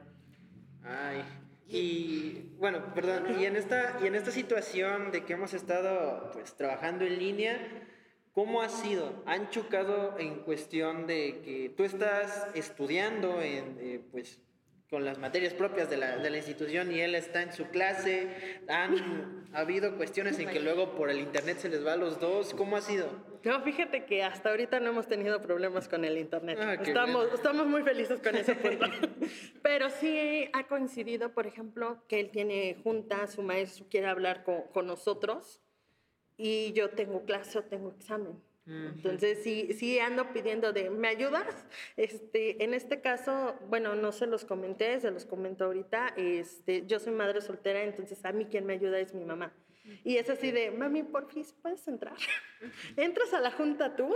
Ay. 0.84 1.24
Y 1.68 2.54
bueno, 2.58 2.92
perdón, 2.94 3.40
y 3.40 3.46
en 3.46 3.56
esta, 3.56 3.98
y 4.02 4.06
en 4.06 4.14
esta 4.14 4.30
situación 4.30 5.10
de 5.10 5.24
que 5.24 5.32
hemos 5.32 5.54
estado 5.54 6.30
pues 6.32 6.54
trabajando 6.54 7.04
en 7.04 7.18
línea, 7.18 7.56
¿cómo 8.32 8.60
ha 8.60 8.68
sido? 8.68 9.22
¿Han 9.24 9.48
chocado 9.48 10.18
en 10.18 10.40
cuestión 10.40 11.06
de 11.06 11.40
que 11.42 11.72
tú 11.74 11.84
estás 11.84 12.46
estudiando 12.54 13.40
en, 13.40 13.78
eh, 13.80 14.00
pues, 14.10 14.38
con 14.92 15.06
las 15.06 15.16
materias 15.16 15.54
propias 15.54 15.88
de 15.88 15.96
la, 15.96 16.18
de 16.18 16.28
la, 16.28 16.36
institución 16.36 16.92
y 16.92 17.00
él 17.00 17.14
está 17.14 17.40
en 17.40 17.54
su 17.54 17.68
clase. 17.68 18.60
Han 18.68 19.48
habido 19.54 19.96
cuestiones 19.96 20.38
en 20.38 20.50
que 20.50 20.60
luego 20.60 20.94
por 20.94 21.08
el 21.08 21.18
internet 21.18 21.56
se 21.56 21.70
les 21.70 21.82
va 21.84 21.94
a 21.94 21.96
los 21.96 22.20
dos. 22.20 22.52
¿Cómo 22.52 22.76
ha 22.76 22.82
sido? 22.82 23.08
No, 23.42 23.62
fíjate 23.62 24.04
que 24.04 24.22
hasta 24.22 24.50
ahorita 24.50 24.80
no 24.80 24.90
hemos 24.90 25.08
tenido 25.08 25.40
problemas 25.40 25.88
con 25.88 26.04
el 26.04 26.18
internet. 26.18 26.58
Ah, 26.60 26.74
estamos, 26.74 27.32
estamos 27.32 27.66
muy 27.66 27.82
felices 27.82 28.20
con 28.20 28.36
ese 28.36 28.54
punto. 28.54 28.84
Pero 29.62 29.88
sí 29.88 30.50
ha 30.52 30.66
coincidido, 30.66 31.32
por 31.32 31.46
ejemplo, 31.46 32.04
que 32.06 32.20
él 32.20 32.30
tiene 32.30 32.76
junta, 32.82 33.26
su 33.28 33.40
maestro 33.40 33.86
quiere 33.88 34.08
hablar 34.08 34.44
con, 34.44 34.60
con 34.74 34.86
nosotros 34.86 35.62
y 36.36 36.74
yo 36.74 36.90
tengo 36.90 37.24
clase 37.24 37.60
o 37.60 37.64
tengo 37.64 37.92
examen. 37.92 38.38
Entonces, 38.64 39.42
sí, 39.42 39.72
sí 39.72 39.98
ando 39.98 40.32
pidiendo 40.32 40.72
de, 40.72 40.88
¿me 40.88 41.08
ayudas? 41.08 41.66
Este, 41.96 42.62
en 42.62 42.74
este 42.74 43.00
caso, 43.00 43.56
bueno, 43.68 43.96
no 43.96 44.12
se 44.12 44.26
los 44.26 44.44
comenté, 44.44 45.00
se 45.00 45.10
los 45.10 45.24
comento 45.24 45.64
ahorita, 45.64 46.14
este, 46.16 46.86
yo 46.86 47.00
soy 47.00 47.12
madre 47.12 47.40
soltera, 47.40 47.82
entonces 47.82 48.24
a 48.24 48.32
mí 48.32 48.46
quien 48.46 48.64
me 48.64 48.74
ayuda 48.74 49.00
es 49.00 49.14
mi 49.14 49.24
mamá. 49.24 49.52
Y 50.04 50.16
es 50.16 50.30
así 50.30 50.52
de, 50.52 50.70
mami, 50.70 51.02
por 51.02 51.30
fin, 51.30 51.44
¿puedes 51.60 51.86
entrar? 51.88 52.14
Entras 52.96 53.34
a 53.34 53.40
la 53.40 53.50
junta 53.50 53.96
tú. 53.96 54.14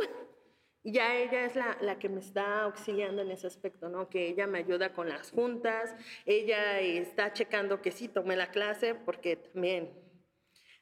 Y 0.85 0.93
ya 0.93 1.17
ella 1.17 1.45
es 1.45 1.57
la, 1.57 1.77
la, 1.81 1.99
que 1.99 2.09
me 2.09 2.21
está 2.21 2.63
auxiliando 2.63 3.21
en 3.23 3.33
ese 3.33 3.49
aspecto, 3.49 3.89
¿no? 3.89 4.09
Que 4.09 4.29
ella 4.29 4.47
me 4.47 4.61
ayuda 4.61 4.93
con 4.93 5.09
las 5.09 5.33
juntas, 5.33 5.97
ella 6.25 6.79
está 6.79 7.33
checando 7.33 7.83
que 7.83 7.91
sí 7.91 8.07
tomé 8.07 8.37
la 8.37 8.53
clase, 8.53 8.95
porque 8.95 9.35
también 9.35 9.91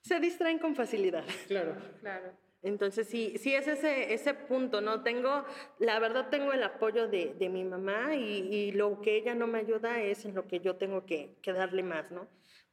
se 0.02 0.20
distraen 0.20 0.58
con 0.58 0.76
facilidad. 0.76 1.24
Claro. 1.48 1.76
Claro. 2.00 2.43
Entonces, 2.64 3.06
sí, 3.08 3.34
sí 3.36 3.54
es 3.54 3.68
ese, 3.68 4.14
ese 4.14 4.32
punto, 4.32 4.80
¿no? 4.80 5.02
Tengo, 5.02 5.44
la 5.78 5.98
verdad 5.98 6.30
tengo 6.30 6.50
el 6.54 6.62
apoyo 6.62 7.08
de, 7.08 7.34
de 7.34 7.50
mi 7.50 7.62
mamá 7.62 8.14
y, 8.14 8.48
y, 8.50 8.72
lo 8.72 9.02
que 9.02 9.18
ella 9.18 9.34
no 9.34 9.46
me 9.46 9.58
ayuda 9.58 10.00
es 10.00 10.24
en 10.24 10.34
lo 10.34 10.48
que 10.48 10.60
yo 10.60 10.76
tengo 10.76 11.04
que, 11.04 11.36
que, 11.42 11.52
darle 11.52 11.82
más, 11.82 12.10
¿no? 12.10 12.26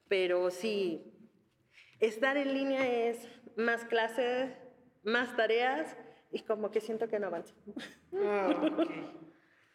Pero 0.07 0.49
sí, 0.49 1.03
estar 1.99 2.37
en 2.37 2.53
línea 2.53 3.09
es 3.09 3.27
más 3.57 3.83
clases, 3.83 4.57
más 5.03 5.35
tareas 5.35 5.97
y 6.31 6.39
como 6.39 6.71
que 6.71 6.79
siento 6.79 7.09
que 7.09 7.19
no 7.19 7.27
avanzo. 7.27 7.53
Oh, 8.13 8.77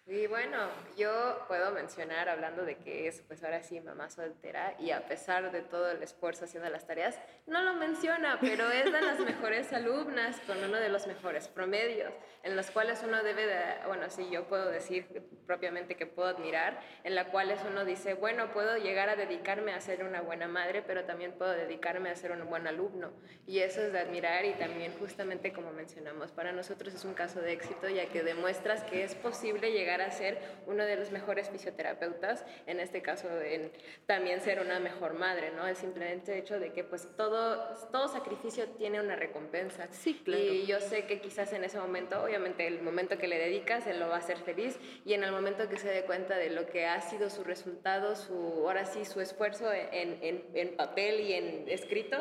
y 0.09 0.29
bueno, 0.29 0.69
yo 0.97 1.45
puedo 1.49 1.73
mencionar, 1.73 2.29
hablando 2.29 2.65
de 2.65 2.77
que 2.77 3.09
es 3.09 3.23
pues 3.23 3.43
ahora 3.43 3.65
sí 3.65 3.81
mamá 3.81 4.09
soltera 4.09 4.77
y 4.79 4.93
a 4.93 5.05
pesar 5.09 5.51
de 5.51 5.63
todo 5.63 5.91
el 5.91 6.01
esfuerzo 6.01 6.45
haciendo 6.45 6.71
las 6.71 6.87
tareas, 6.87 7.19
no 7.49 7.61
lo 7.63 7.75
menciona, 7.75 8.39
pero 8.41 8.71
es 8.71 8.85
de 8.85 9.01
las 9.01 9.19
mejores 9.19 9.73
alumnas 9.73 10.41
con 10.47 10.63
uno 10.63 10.77
de 10.79 10.91
los 10.91 11.09
mejores 11.09 11.49
promedios, 11.49 12.13
en 12.45 12.55
los 12.55 12.71
cuales 12.71 13.03
uno 13.05 13.21
debe 13.25 13.49
de, 13.49 13.59
bueno, 13.89 14.09
sí, 14.09 14.29
yo 14.31 14.45
puedo 14.45 14.71
decir 14.71 15.25
propiamente 15.45 15.97
que 15.97 16.07
puedo 16.07 16.29
admirar, 16.29 16.81
en 17.03 17.17
la 17.17 17.25
cuales 17.25 17.59
uno 17.69 17.85
dice, 17.85 18.15
bueno, 18.15 18.53
puedo 18.53 18.77
llegar 18.77 19.09
a 19.09 19.17
dedicarme 19.17 19.73
a 19.73 19.81
ser 19.81 20.05
una 20.05 20.21
buena 20.21 20.47
madre, 20.47 20.83
pero 20.83 21.05
también 21.05 21.33
puedo 21.33 21.51
dedicarme 21.51 22.11
a 22.11 22.15
ser 22.15 22.31
un 22.31 22.49
buen 22.49 22.69
alumno. 22.69 23.11
Y 23.45 23.59
eso 23.59 23.81
es 23.83 23.93
de 23.93 23.99
admirar 23.99 24.45
y 24.45 24.53
también 24.53 24.93
justamente 25.01 25.53
como 25.53 25.73
mencionamos, 25.73 26.31
para 26.31 26.53
nosotros 26.53 26.95
es 26.95 27.05
un 27.05 27.15
caso 27.15 27.41
de 27.41 27.53
éxito 27.53 27.89
ya 27.89 28.07
que 28.07 28.23
demuestras 28.23 28.85
que 28.85 29.03
es 29.03 29.17
posible 29.17 29.73
llegar 29.73 29.96
a 30.01 30.11
ser 30.11 30.39
uno 30.67 30.85
de 30.85 30.97
los 30.97 31.11
mejores 31.11 31.51
fisioterapeutas, 31.51 32.45
en 32.67 32.81
este 32.81 33.03
caso 33.03 33.29
en 33.41 33.71
también 34.07 34.41
ser 34.41 34.61
una 34.61 34.79
mejor 34.79 35.15
madre, 35.15 35.51
¿no? 35.51 35.67
El 35.67 35.77
simplemente 35.77 36.39
hecho 36.39 36.59
de 36.59 36.73
que 36.73 36.85
pues 36.85 37.09
todo, 37.17 37.75
todo 37.91 38.09
sacrificio 38.09 38.69
tiene 38.71 39.01
una 39.01 39.17
recompensa. 39.17 39.89
Sí, 39.91 40.21
claro. 40.25 40.43
Y 40.43 40.67
yo 40.67 40.81
sé 40.81 41.07
que 41.07 41.21
quizás 41.21 41.53
en 41.53 41.65
ese 41.65 41.79
momento, 41.79 42.23
obviamente 42.23 42.67
el 42.67 42.83
momento 42.83 43.19
que 43.19 43.29
le 43.29 43.39
dedicas, 43.39 43.87
él 43.87 44.01
lo 44.01 44.09
va 44.09 44.17
a 44.17 44.19
hacer 44.19 44.39
feliz 44.39 44.79
y 45.05 45.15
en 45.15 45.25
el 45.25 45.33
momento 45.33 45.69
que 45.69 45.77
se 45.77 45.89
dé 45.89 46.03
cuenta 46.05 46.37
de 46.37 46.51
lo 46.51 46.67
que 46.67 46.87
ha 46.87 47.01
sido 47.01 47.31
su 47.31 47.45
resultado, 47.45 48.17
su, 48.17 48.35
ahora 48.35 48.85
sí, 48.85 49.05
su 49.05 49.21
esfuerzo 49.21 49.73
en, 49.73 50.19
en, 50.23 50.45
en 50.55 50.77
papel 50.77 51.21
y 51.21 51.33
en 51.35 51.69
escrito, 51.69 52.17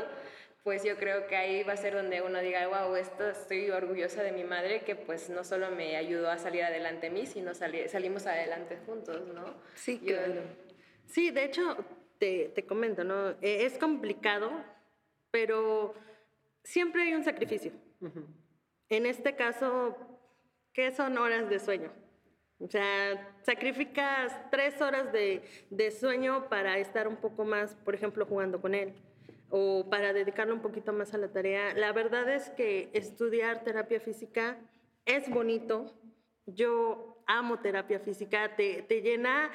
pues 0.66 0.84
yo 0.84 0.98
creo 0.98 1.28
que 1.28 1.36
ahí 1.36 1.62
va 1.62 1.74
a 1.74 1.78
ser 1.78 1.94
donde 1.94 2.24
uno 2.24 2.40
diga, 2.40 2.68
wow, 2.68 2.96
esto 2.96 3.30
estoy 3.30 3.70
orgullosa 3.70 4.24
de 4.24 4.32
mi 4.32 4.44
madre 4.44 4.82
que 4.82 4.96
pues 4.96 5.30
no 5.30 5.44
solo 5.44 5.70
me 5.70 5.96
ayudó 5.96 6.32
a 6.32 6.40
salir 6.40 6.64
adelante 6.64 7.06
a 7.06 7.12
mí, 7.12 7.28
sino 7.28 7.54
salimos 7.54 8.26
adelante 8.26 8.80
juntos, 8.84 9.28
¿no? 9.28 9.54
Sí, 9.76 10.00
claro. 10.00 10.42
Sí, 11.06 11.30
de 11.30 11.44
hecho, 11.44 11.78
te, 12.18 12.50
te 12.56 12.66
comento, 12.66 13.04
¿no? 13.04 13.36
E, 13.44 13.64
es 13.66 13.78
complicado, 13.78 14.50
pero 15.30 15.94
siempre 16.64 17.04
hay 17.04 17.14
un 17.14 17.24
sacrificio. 17.24 17.72
En 18.90 19.06
este 19.06 19.36
caso, 19.36 19.96
¿qué 20.74 20.92
son 20.92 21.16
horas 21.20 21.48
de 21.48 21.60
sueño? 21.60 21.92
O 22.58 22.68
sea, 22.68 23.36
sacrificas 23.44 24.34
tres 24.50 24.82
horas 24.82 25.14
de, 25.14 25.44
de 25.70 25.92
sueño 25.92 26.50
para 26.50 26.80
estar 26.80 27.08
un 27.08 27.18
poco 27.18 27.46
más, 27.46 27.76
por 27.76 27.94
ejemplo, 27.94 28.26
jugando 28.26 28.60
con 28.60 28.74
él 28.74 28.96
o 29.58 29.90
para 29.90 30.12
dedicarlo 30.12 30.54
un 30.54 30.60
poquito 30.60 30.92
más 30.92 31.14
a 31.14 31.18
la 31.18 31.30
tarea. 31.30 31.74
La 31.76 31.94
verdad 31.94 32.30
es 32.30 32.50
que 32.50 32.90
estudiar 32.92 33.64
terapia 33.64 34.02
física 34.02 34.60
es 35.06 35.30
bonito. 35.30 35.94
Yo 36.46 37.24
amo 37.26 37.60
terapia 37.60 38.02
física, 38.02 38.54
te, 38.58 38.82
te 38.82 39.02
llena 39.02 39.50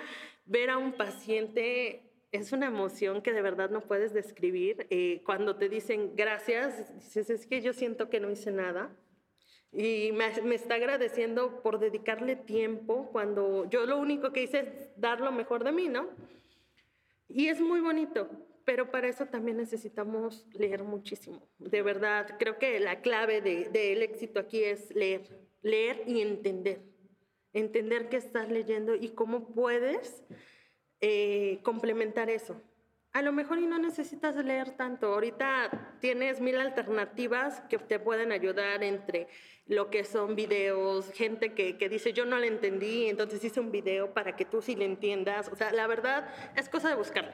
ver 0.46 0.70
a 0.70 0.78
un 0.78 0.92
paciente 0.92 2.00
es 2.32 2.52
una 2.52 2.68
emoción 2.68 3.20
que 3.20 3.34
de 3.34 3.42
verdad 3.42 3.68
no 3.68 3.82
puedes 3.82 4.14
describir. 4.14 4.86
Eh, 4.88 5.20
cuando 5.26 5.56
te 5.56 5.68
dicen 5.68 6.16
gracias, 6.16 6.94
dices, 6.94 7.28
es 7.28 7.46
que 7.46 7.60
yo 7.60 7.74
siento 7.74 8.08
que 8.08 8.20
no 8.20 8.30
hice 8.30 8.52
nada. 8.52 8.96
Y 9.70 10.12
me, 10.12 10.30
me, 10.44 10.54
está 10.54 10.76
agradeciendo 10.76 11.60
por 11.62 11.78
dedicarle 11.78 12.36
tiempo 12.36 13.10
cuando 13.12 13.68
yo 13.68 13.84
lo 13.84 13.98
único 13.98 14.32
que 14.32 14.44
hice 14.44 14.60
es 14.60 14.88
dar 14.96 15.20
lo 15.20 15.30
mejor 15.30 15.62
de 15.62 15.72
mí, 15.72 15.90
¿no? 15.90 16.08
Y 17.28 17.48
es 17.48 17.60
muy 17.60 17.80
bonito 17.80 18.30
pero 18.70 18.88
para 18.88 19.08
eso 19.08 19.26
también 19.26 19.56
necesitamos 19.56 20.46
leer 20.52 20.84
muchísimo. 20.84 21.42
De 21.58 21.82
verdad, 21.82 22.36
creo 22.38 22.56
que 22.56 22.78
la 22.78 23.00
clave 23.00 23.40
del 23.40 23.72
de, 23.72 24.04
éxito 24.04 24.38
aquí 24.38 24.62
es 24.62 24.94
leer, 24.94 25.22
leer 25.60 26.04
y 26.06 26.20
entender. 26.20 26.80
Entender 27.52 28.08
qué 28.08 28.18
estás 28.18 28.48
leyendo 28.48 28.94
y 28.94 29.08
cómo 29.08 29.52
puedes 29.52 30.22
eh, 31.00 31.58
complementar 31.64 32.30
eso. 32.30 32.62
A 33.12 33.22
lo 33.22 33.32
mejor 33.32 33.58
y 33.58 33.66
no 33.66 33.80
necesitas 33.80 34.36
leer 34.36 34.76
tanto. 34.76 35.14
Ahorita 35.14 35.96
tienes 36.00 36.40
mil 36.40 36.60
alternativas 36.60 37.62
que 37.62 37.76
te 37.76 37.98
pueden 37.98 38.30
ayudar 38.30 38.84
entre 38.84 39.26
lo 39.66 39.90
que 39.90 40.04
son 40.04 40.36
videos, 40.36 41.10
gente 41.10 41.54
que, 41.54 41.76
que 41.76 41.88
dice 41.88 42.12
yo 42.12 42.24
no 42.24 42.38
le 42.38 42.46
entendí, 42.46 43.08
entonces 43.08 43.42
hice 43.42 43.58
un 43.58 43.72
video 43.72 44.14
para 44.14 44.36
que 44.36 44.44
tú 44.44 44.62
sí 44.62 44.76
le 44.76 44.84
entiendas. 44.84 45.48
O 45.48 45.56
sea, 45.56 45.72
la 45.72 45.88
verdad 45.88 46.32
es 46.54 46.68
cosa 46.68 46.88
de 46.88 46.94
buscarlo 46.94 47.32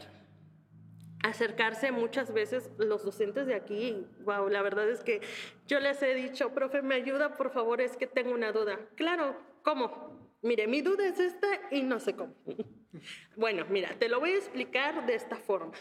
acercarse 1.23 1.93
muchas 1.93 2.33
veces 2.33 2.71
los 2.79 3.05
docentes 3.05 3.47
de 3.47 3.55
aquí. 3.55 4.07
Wow, 4.25 4.49
la 4.49 4.63
verdad 4.63 4.89
es 4.89 5.03
que 5.03 5.21
yo 5.67 5.81
les 5.81 6.03
he 6.03 6.15
dicho, 6.15 6.53
profe, 6.53 6.83
me 6.83 6.95
ayuda, 6.95 7.37
por 7.37 7.51
favor, 7.51 7.81
es 7.81 7.97
que 7.97 8.07
tengo 8.07 8.33
una 8.33 8.53
duda. 8.53 8.79
Claro, 8.95 9.37
¿cómo? 9.63 10.31
Mire, 10.43 10.67
mi 10.67 10.83
duda 10.83 11.07
es 11.07 11.19
esta 11.19 11.49
y 11.71 11.83
no 11.83 11.99
sé 11.99 12.15
cómo. 12.15 12.35
bueno, 13.37 13.67
mira, 13.69 13.97
te 13.99 14.09
lo 14.09 14.21
voy 14.21 14.33
a 14.33 14.37
explicar 14.37 15.07
de 15.07 15.15
esta 15.15 15.37
forma. 15.37 15.73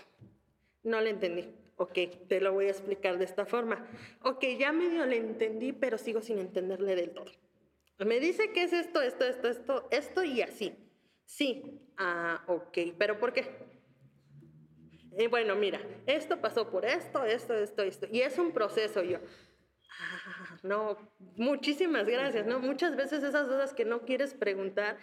No 0.83 1.01
le 1.01 1.11
entendí. 1.11 1.53
Ok, 1.77 1.97
te 2.29 2.39
lo 2.39 2.53
voy 2.53 2.67
a 2.67 2.71
explicar 2.71 3.17
de 3.17 3.25
esta 3.25 3.45
forma. 3.45 3.85
Ok, 4.21 4.45
ya 4.57 4.71
medio 4.71 5.05
le 5.05 5.17
entendí, 5.17 5.73
pero 5.73 5.97
sigo 5.97 6.21
sin 6.21 6.39
entenderle 6.39 6.95
del 6.95 7.11
todo. 7.11 7.31
Me 7.99 8.19
dice 8.19 8.51
que 8.51 8.63
es 8.63 8.73
esto, 8.73 9.01
esto, 9.01 9.25
esto, 9.25 9.47
esto, 9.49 9.87
esto 9.91 10.23
y 10.23 10.41
así. 10.41 10.73
Sí. 11.25 11.81
Ah, 11.97 12.43
ok, 12.47 12.77
pero 12.97 13.19
¿por 13.19 13.33
qué? 13.33 13.45
Eh, 15.17 15.27
bueno, 15.27 15.55
mira, 15.55 15.79
esto 16.05 16.39
pasó 16.41 16.69
por 16.69 16.86
esto, 16.86 17.24
esto, 17.24 17.53
esto, 17.53 17.84
esto. 17.84 18.07
Y 18.12 18.22
es 18.22 18.38
un 18.38 18.51
proceso. 18.51 19.01
Yo, 19.03 19.19
ah, 19.89 20.57
no, 20.63 20.98
muchísimas 21.36 22.05
gracias, 22.05 22.45
¿no? 22.45 22.60
Muchas 22.60 22.95
veces 22.95 23.24
esas 23.24 23.48
dudas 23.48 23.74
que 23.74 23.86
no 23.86 24.01
quieres 24.01 24.34
preguntar, 24.34 24.98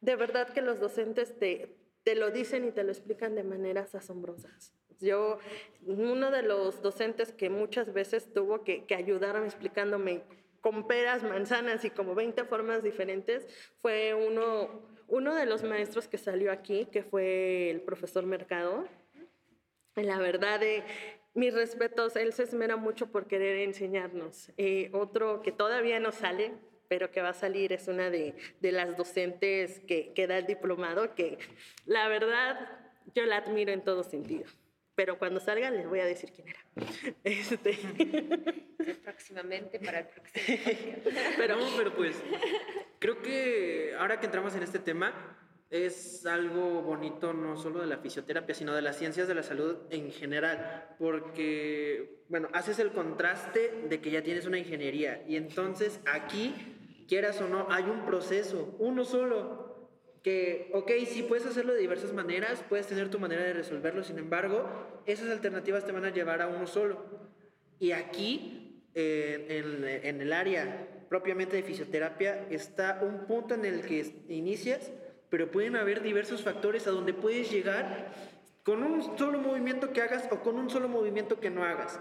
de 0.00 0.16
verdad 0.16 0.48
que 0.48 0.62
los 0.62 0.80
docentes 0.80 1.38
te, 1.38 1.76
te 2.04 2.14
lo 2.14 2.30
dicen 2.30 2.66
y 2.66 2.72
te 2.72 2.84
lo 2.84 2.90
explican 2.90 3.34
de 3.34 3.44
maneras 3.44 3.94
asombrosas. 3.94 4.72
Yo, 5.00 5.38
uno 5.86 6.30
de 6.30 6.42
los 6.42 6.82
docentes 6.82 7.32
que 7.32 7.50
muchas 7.50 7.92
veces 7.92 8.32
tuvo 8.32 8.64
que, 8.64 8.84
que 8.84 8.94
ayudarme 8.94 9.46
explicándome 9.46 10.22
con 10.60 10.86
peras, 10.86 11.22
manzanas 11.22 11.84
y 11.84 11.90
como 11.90 12.14
20 12.14 12.44
formas 12.44 12.82
diferentes, 12.82 13.46
fue 13.80 14.14
uno, 14.14 14.82
uno 15.08 15.34
de 15.34 15.46
los 15.46 15.62
maestros 15.62 16.06
que 16.06 16.18
salió 16.18 16.52
aquí, 16.52 16.86
que 16.86 17.02
fue 17.02 17.70
el 17.70 17.80
profesor 17.80 18.26
Mercado. 18.26 18.86
La 19.96 20.18
verdad, 20.18 20.60
de 20.60 20.82
mis 21.34 21.54
respetos, 21.54 22.16
él 22.16 22.32
se 22.32 22.44
esmera 22.44 22.76
mucho 22.76 23.10
por 23.10 23.26
querer 23.26 23.58
enseñarnos. 23.58 24.50
Eh, 24.56 24.90
otro 24.92 25.42
que 25.42 25.52
todavía 25.52 26.00
no 26.00 26.12
sale, 26.12 26.52
pero 26.88 27.10
que 27.10 27.22
va 27.22 27.30
a 27.30 27.34
salir 27.34 27.72
es 27.72 27.88
una 27.88 28.10
de, 28.10 28.34
de 28.60 28.72
las 28.72 28.96
docentes 28.96 29.80
que, 29.80 30.12
que 30.14 30.26
da 30.26 30.38
el 30.38 30.46
diplomado, 30.46 31.14
que 31.14 31.38
la 31.86 32.08
verdad 32.08 32.78
yo 33.14 33.26
la 33.26 33.36
admiro 33.38 33.72
en 33.72 33.82
todo 33.82 34.02
sentido 34.02 34.46
pero 35.00 35.18
cuando 35.18 35.40
salga 35.40 35.70
les 35.70 35.88
voy 35.88 36.00
a 36.00 36.04
decir 36.04 36.30
quién 36.30 36.48
era. 36.48 36.60
Este. 37.24 37.78
Próximamente 39.02 39.80
para 39.80 40.00
el 40.00 40.06
próximo. 40.08 40.44
pero, 41.38 41.56
pero 41.74 41.94
pues, 41.94 42.22
creo 42.98 43.22
que 43.22 43.94
ahora 43.98 44.20
que 44.20 44.26
entramos 44.26 44.54
en 44.56 44.62
este 44.62 44.78
tema, 44.78 45.14
es 45.70 46.26
algo 46.26 46.82
bonito 46.82 47.32
no 47.32 47.56
solo 47.56 47.80
de 47.80 47.86
la 47.86 47.98
fisioterapia, 47.98 48.54
sino 48.54 48.74
de 48.74 48.82
las 48.82 48.98
ciencias 48.98 49.28
de 49.28 49.34
la 49.34 49.44
salud 49.44 49.76
en 49.90 50.10
general, 50.10 50.96
porque, 50.98 52.24
bueno, 52.28 52.48
haces 52.52 52.80
el 52.80 52.90
contraste 52.90 53.84
de 53.88 54.00
que 54.00 54.10
ya 54.10 54.22
tienes 54.22 54.46
una 54.46 54.58
ingeniería 54.58 55.24
y 55.28 55.36
entonces 55.36 56.00
aquí, 56.12 56.54
quieras 57.08 57.40
o 57.40 57.48
no, 57.48 57.68
hay 57.70 57.84
un 57.84 58.04
proceso, 58.04 58.74
uno 58.80 59.04
solo, 59.04 59.70
que, 60.24 60.70
ok, 60.74 60.90
sí 61.06 61.22
puedes 61.22 61.46
hacerlo 61.46 61.72
de 61.72 61.80
diversas 61.80 62.12
maneras, 62.12 62.64
puedes 62.68 62.86
tener 62.86 63.08
tu 63.08 63.18
manera 63.18 63.42
de 63.42 63.52
resolverlo, 63.52 64.02
sin 64.02 64.18
embargo, 64.18 64.68
esas 65.06 65.30
alternativas 65.30 65.86
te 65.86 65.92
van 65.92 66.04
a 66.04 66.10
llevar 66.10 66.42
a 66.42 66.48
uno 66.48 66.66
solo. 66.66 67.30
Y 67.78 67.92
aquí, 67.92 68.84
eh, 68.94 70.02
en, 70.04 70.20
el 70.20 70.32
área 70.32 71.06
propiamente 71.08 71.56
de 71.56 71.62
fisioterapia, 71.62 72.46
está 72.50 73.00
un 73.02 73.26
punto 73.26 73.54
en 73.54 73.64
el 73.64 73.80
que 73.82 74.24
inicias, 74.28 74.92
pero 75.30 75.50
pueden 75.50 75.76
haber 75.76 76.02
diversos 76.02 76.42
factores 76.42 76.86
a 76.86 76.90
donde 76.90 77.14
puedes 77.14 77.50
llegar 77.50 78.12
con 78.64 78.82
un 78.82 79.16
solo 79.16 79.38
movimiento 79.38 79.92
que 79.92 80.02
hagas 80.02 80.28
o 80.30 80.40
con 80.40 80.56
un 80.56 80.68
solo 80.68 80.88
movimiento 80.88 81.40
que 81.40 81.50
no 81.50 81.64
hagas. 81.64 81.98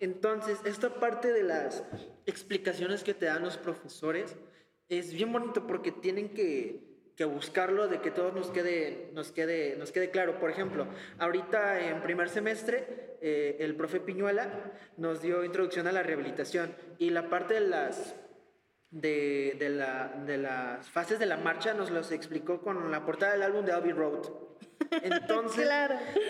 Entonces, 0.00 0.60
esta 0.64 0.94
parte 0.94 1.32
de 1.32 1.42
las 1.42 1.84
explicaciones 2.24 3.02
que 3.02 3.14
te 3.14 3.26
dan 3.26 3.42
los 3.42 3.58
profesores 3.58 4.36
es 4.88 5.12
bien 5.12 5.32
bonito 5.32 5.66
porque 5.66 5.92
tienen 5.92 6.30
que 6.30 6.88
que 7.18 7.24
buscarlo 7.24 7.88
de 7.88 8.00
que 8.00 8.12
todo 8.12 8.30
nos 8.30 8.48
quede, 8.52 9.10
nos 9.12 9.32
quede, 9.32 9.74
nos 9.76 9.90
quede 9.90 10.10
claro. 10.10 10.38
Por 10.38 10.52
ejemplo, 10.52 10.86
ahorita 11.18 11.88
en 11.88 12.00
primer 12.00 12.28
semestre, 12.28 13.16
eh, 13.20 13.56
el 13.58 13.74
profe 13.74 13.98
Piñuela 13.98 14.72
nos 14.96 15.20
dio 15.20 15.42
introducción 15.42 15.88
a 15.88 15.92
la 15.92 16.04
rehabilitación 16.04 16.76
y 16.96 17.10
la 17.10 17.28
parte 17.28 17.54
de 17.54 17.62
las, 17.62 18.14
de, 18.90 19.56
de, 19.58 19.68
la, 19.68 20.08
de 20.26 20.38
las 20.38 20.88
fases 20.88 21.18
de 21.18 21.26
la 21.26 21.36
marcha 21.36 21.74
nos 21.74 21.90
los 21.90 22.10
explicó 22.10 22.60
con 22.60 22.90
la 22.90 23.04
portada 23.04 23.32
del 23.32 23.42
álbum 23.42 23.64
de 23.64 23.72
Abbey 23.72 23.92
Road. 23.92 24.22
Entonces, 25.02 25.68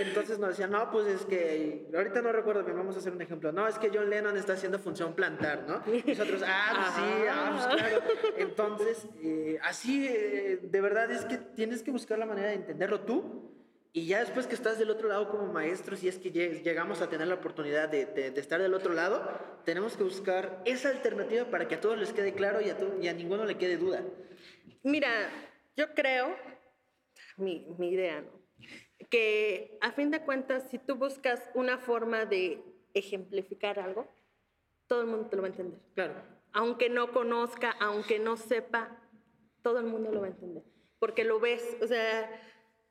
entonces 0.00 0.38
nos 0.38 0.50
decían, 0.50 0.70
no, 0.70 0.90
pues 0.90 1.06
es 1.06 1.24
que, 1.26 1.88
ahorita 1.94 2.22
no 2.22 2.32
recuerdo 2.32 2.64
bien, 2.64 2.76
vamos 2.76 2.96
a 2.96 2.98
hacer 2.98 3.12
un 3.12 3.20
ejemplo. 3.20 3.52
No, 3.52 3.68
es 3.68 3.78
que 3.78 3.90
John 3.92 4.10
Lennon 4.10 4.36
está 4.36 4.54
haciendo 4.54 4.78
función 4.78 5.14
plantar, 5.14 5.64
¿no? 5.68 5.82
nosotros, 6.06 6.42
ah, 6.44 6.72
pues 6.74 6.94
sí, 6.94 7.26
ah, 7.30 7.50
pues 7.52 7.76
claro. 7.76 8.02
Entonces, 8.36 9.06
eh, 9.22 9.58
así, 9.62 10.08
eh, 10.08 10.60
de 10.62 10.80
verdad 10.80 11.10
es 11.10 11.24
que 11.26 11.36
tienes 11.36 11.82
que 11.82 11.90
buscar 11.90 12.18
la 12.18 12.26
manera 12.26 12.48
de 12.48 12.54
entenderlo 12.54 13.00
tú. 13.02 13.57
Y 13.98 14.06
ya 14.06 14.20
después 14.20 14.46
que 14.46 14.54
estás 14.54 14.78
del 14.78 14.90
otro 14.90 15.08
lado 15.08 15.28
como 15.28 15.52
maestro, 15.52 15.96
si 15.96 16.06
es 16.06 16.18
que 16.18 16.30
llegamos 16.30 17.02
a 17.02 17.08
tener 17.08 17.26
la 17.26 17.34
oportunidad 17.34 17.88
de, 17.88 18.06
de, 18.06 18.40
estar 18.40 18.62
del 18.62 18.72
otro 18.72 18.94
lado, 18.94 19.28
tenemos 19.64 19.96
que 19.96 20.04
buscar 20.04 20.62
esa 20.64 20.90
alternativa 20.90 21.46
para 21.46 21.66
que 21.66 21.74
a 21.74 21.80
todos 21.80 21.98
les 21.98 22.12
quede 22.12 22.32
claro 22.32 22.60
y 22.60 22.70
a, 22.70 22.76
y 23.00 23.08
a 23.08 23.12
ninguno 23.12 23.44
le 23.44 23.58
quede 23.58 23.76
duda. 23.76 24.04
Mira, 24.84 25.10
yo 25.76 25.94
creo, 25.94 26.36
mi, 27.38 27.66
mi 27.76 27.88
idea, 27.88 28.20
¿no? 28.20 28.40
que 29.10 29.76
a 29.80 29.90
fin 29.90 30.12
de 30.12 30.22
cuentas, 30.22 30.70
si 30.70 30.78
tú 30.78 30.94
buscas 30.94 31.50
una 31.54 31.78
forma 31.78 32.24
de 32.24 32.62
ejemplificar 32.94 33.80
algo, 33.80 34.06
todo 34.86 35.00
el 35.00 35.08
mundo 35.08 35.28
te 35.28 35.34
lo 35.34 35.42
va 35.42 35.48
a 35.48 35.50
entender. 35.50 35.80
Claro. 35.96 36.14
Aunque 36.52 36.88
no 36.88 37.10
conozca, 37.10 37.72
aunque 37.80 38.20
no 38.20 38.36
sepa, 38.36 38.96
todo 39.62 39.80
el 39.80 39.86
mundo 39.86 40.12
lo 40.12 40.20
va 40.20 40.28
a 40.28 40.30
entender. 40.30 40.62
Porque 41.00 41.24
lo 41.24 41.40
ves, 41.40 41.76
o 41.82 41.86
sea, 41.88 42.30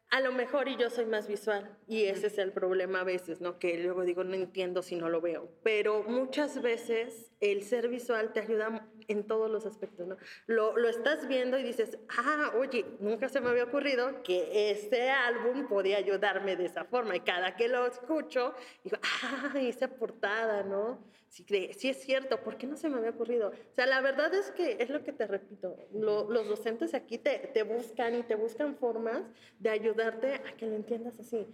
a 0.09 0.21
lo 0.21 0.31
mejor 0.31 0.69
y 0.69 0.77
yo 0.77 0.89
soy 0.89 1.05
más 1.05 1.27
visual 1.27 1.69
y 1.87 2.05
ese 2.05 2.27
es 2.27 2.37
el 2.37 2.53
problema 2.53 3.01
a 3.01 3.03
veces, 3.03 3.41
¿no? 3.41 3.59
Que 3.59 3.77
luego 3.77 4.03
digo, 4.03 4.23
no 4.23 4.35
entiendo 4.35 4.81
si 4.81 4.95
no 4.95 5.09
lo 5.09 5.19
veo. 5.19 5.49
Pero 5.63 6.03
muchas 6.03 6.61
veces 6.61 7.31
el 7.41 7.63
ser 7.63 7.89
visual 7.89 8.31
te 8.31 8.39
ayuda 8.39 8.87
en 9.09 9.27
todos 9.27 9.51
los 9.51 9.65
aspectos, 9.65 10.07
¿no? 10.07 10.17
Lo, 10.45 10.77
lo 10.77 10.87
estás 10.87 11.27
viendo 11.27 11.57
y 11.59 11.63
dices, 11.63 11.97
ah, 12.09 12.53
oye, 12.57 12.85
nunca 12.99 13.27
se 13.27 13.41
me 13.41 13.49
había 13.49 13.65
ocurrido 13.65 14.23
que 14.23 14.71
este 14.71 15.09
álbum 15.09 15.67
podía 15.67 15.97
ayudarme 15.97 16.55
de 16.55 16.65
esa 16.65 16.85
forma. 16.85 17.15
Y 17.15 17.21
cada 17.21 17.55
que 17.55 17.67
lo 17.67 17.85
escucho, 17.85 18.53
digo, 18.83 18.97
ah, 19.23 19.53
esa 19.59 19.89
portada, 19.89 20.63
¿no? 20.63 20.99
Sí, 21.29 21.45
sí 21.77 21.89
es 21.89 22.01
cierto, 22.01 22.41
¿por 22.41 22.57
qué 22.57 22.67
no 22.67 22.77
se 22.77 22.89
me 22.89 22.97
había 22.97 23.09
ocurrido? 23.09 23.49
O 23.49 23.75
sea, 23.75 23.85
la 23.85 24.01
verdad 24.01 24.33
es 24.33 24.51
que 24.51 24.77
es 24.79 24.89
lo 24.89 25.03
que 25.03 25.11
te 25.11 25.27
repito, 25.27 25.77
los 25.93 26.47
docentes 26.47 26.93
aquí 26.93 27.17
te, 27.17 27.63
buscan 27.63 28.15
y 28.15 28.23
te 28.23 28.35
buscan 28.35 28.75
formas 28.77 29.23
de 29.59 29.69
ayudar 29.69 30.21
darte 30.21 30.35
a 30.35 30.55
que 30.55 30.65
lo 30.65 30.75
entiendas 30.75 31.19
así. 31.19 31.45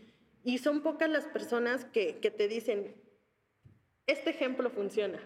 Y 0.43 0.59
son 0.59 0.83
pocas 0.83 1.09
las 1.09 1.25
personas 1.25 1.85
que, 1.85 2.19
que 2.19 2.29
te 2.29 2.47
dicen, 2.47 2.93
este 4.05 4.29
ejemplo 4.29 4.69
funciona. 4.69 5.19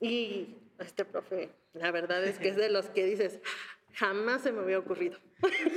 Y 0.00 0.56
este 0.78 1.04
profe, 1.04 1.50
la 1.72 1.90
verdad 1.90 2.24
es 2.24 2.38
que 2.38 2.48
es 2.48 2.56
de 2.56 2.68
los 2.68 2.90
que 2.90 3.04
dices, 3.04 3.40
jamás 3.94 4.42
se 4.42 4.52
me 4.52 4.60
había 4.60 4.78
ocurrido. 4.78 5.18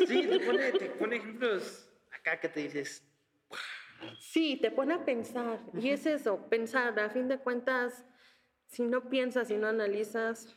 Sí, 0.07 0.27
te 0.27 0.39
pone, 0.39 0.71
te 0.73 0.89
pone 0.91 1.15
ejemplos 1.17 1.89
acá 2.12 2.39
que 2.39 2.49
te 2.49 2.62
dices. 2.62 3.03
Sí, 4.19 4.57
te 4.61 4.71
pone 4.71 4.93
a 4.93 5.05
pensar. 5.05 5.59
Y 5.73 5.89
es 5.89 6.05
eso, 6.05 6.47
pensar. 6.49 6.99
A 6.99 7.09
fin 7.09 7.27
de 7.27 7.37
cuentas, 7.37 8.05
si 8.67 8.83
no 8.83 9.09
piensas 9.09 9.49
y 9.49 9.57
no 9.57 9.67
analizas, 9.67 10.55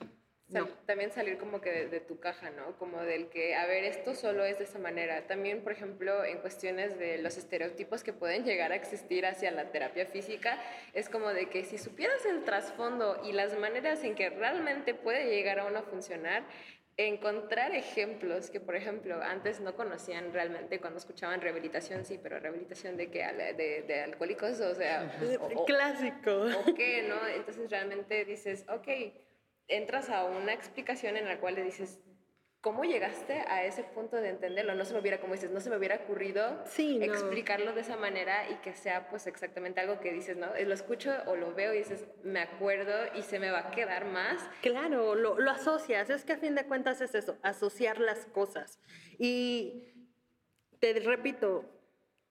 también 0.87 1.11
salir 1.11 1.39
como 1.39 1.61
que 1.61 1.87
de, 1.87 2.01
tu 2.01 2.21
caja, 2.21 2.51
¿no? 2.51 2.77
Como 2.79 3.01
del 3.01 3.29
que, 3.29 3.55
a 3.55 3.67
ver, 3.67 3.85
esto 3.85 4.15
solo 4.15 4.45
es 4.45 4.59
de 4.59 4.65
esa 4.65 4.79
manera. 4.79 5.27
También, 5.27 5.63
por 5.63 5.73
ejemplo, 5.73 6.25
en 6.25 6.39
cuestiones 6.39 6.99
de 6.99 7.19
los 7.19 7.37
estereotipos 7.39 8.05
que 8.05 8.13
pueden 8.13 8.45
llegar 8.45 8.71
a 8.71 8.77
existir 8.77 9.27
hacia 9.27 9.51
la 9.51 9.73
terapia 9.73 10.07
física, 10.07 10.63
es 10.93 11.09
como 11.09 11.31
de 11.31 11.49
que 11.49 11.65
si 11.65 11.79
supieras 11.79 12.25
el 12.27 12.45
trasfondo 12.45 13.21
y 13.25 13.33
las 13.33 13.59
maneras 13.59 14.05
en 14.05 14.15
que 14.15 14.31
realmente 14.31 14.95
puede 14.95 15.31
llegar 15.31 15.59
a 15.59 15.67
uno 15.67 15.79
a 15.79 15.83
funcionar, 15.83 16.45
encontrar 16.97 17.75
ejemplos 17.75 18.51
que, 18.51 18.61
por 18.61 18.77
ejemplo, 18.77 19.21
antes 19.23 19.61
no 19.61 19.75
conocían 19.75 20.33
realmente 20.33 20.81
cuando 20.81 20.99
escuchaban 20.99 21.41
rehabilitación, 21.41 22.05
sí, 22.05 22.21
pero 22.23 22.39
rehabilitación 22.39 22.97
de 22.97 23.11
qué, 23.11 23.27
de, 23.57 23.83
de, 23.83 24.01
alcohólicos, 24.01 24.61
o 24.61 24.75
sea... 24.75 25.11
Clásico. 25.67 26.47
O 26.67 26.75
qué, 26.75 27.03
¿no? 27.09 27.27
Entonces 27.27 27.71
realmente 27.71 28.25
dices, 28.25 28.65
ok, 28.69 28.89
entras 29.67 30.09
a 30.11 30.25
una 30.25 30.53
explicación 30.53 31.17
en 31.17 31.27
la 31.27 31.41
cual 31.41 31.57
le 31.57 31.65
dices, 31.65 31.99
¿cómo 32.65 32.83
llegaste 32.85 33.35
a 33.47 33.63
ese 33.63 33.85
punto 33.85 34.17
de 34.17 34.31
entenderlo? 34.31 34.75
No 34.75 34.87
se 34.87 34.95
me 34.95 35.01
hubiera, 35.01 35.21
como 35.21 35.35
dices, 35.35 35.51
no 35.51 35.61
se 35.61 35.69
me 35.69 35.77
hubiera 35.77 35.97
ocurrido 35.97 36.65
explicarlo 36.79 37.75
de 37.75 37.83
esa 37.83 37.99
manera 37.99 38.51
y 38.51 38.55
que 38.63 38.73
sea 38.73 39.07
pues 39.11 39.27
exactamente 39.27 39.83
algo 39.83 40.01
que 40.01 40.13
dices, 40.13 40.39
¿no? 40.39 40.47
Lo 40.59 40.73
escucho 40.73 41.15
o 41.27 41.37
lo 41.37 41.55
veo 41.55 41.75
y 41.75 41.79
dices, 41.79 42.07
me 42.23 42.41
acuerdo 42.41 42.95
y 43.15 43.23
se 43.23 43.39
me 43.39 43.51
va 43.51 43.69
a 43.69 43.71
quedar 43.71 44.07
más. 44.07 44.43
Claro, 44.63 45.15
lo, 45.15 45.39
lo 45.39 45.51
asocias, 45.51 46.09
es 46.09 46.25
que 46.25 46.33
a 46.33 46.39
fin 46.39 46.55
de 46.55 46.65
cuentas 46.65 47.03
es 47.03 47.15
eso, 47.15 47.37
asociar 47.43 48.01
las 48.01 48.25
cosas. 48.25 48.81
Y 49.19 50.09
te 50.81 50.95
repito, 51.01 51.67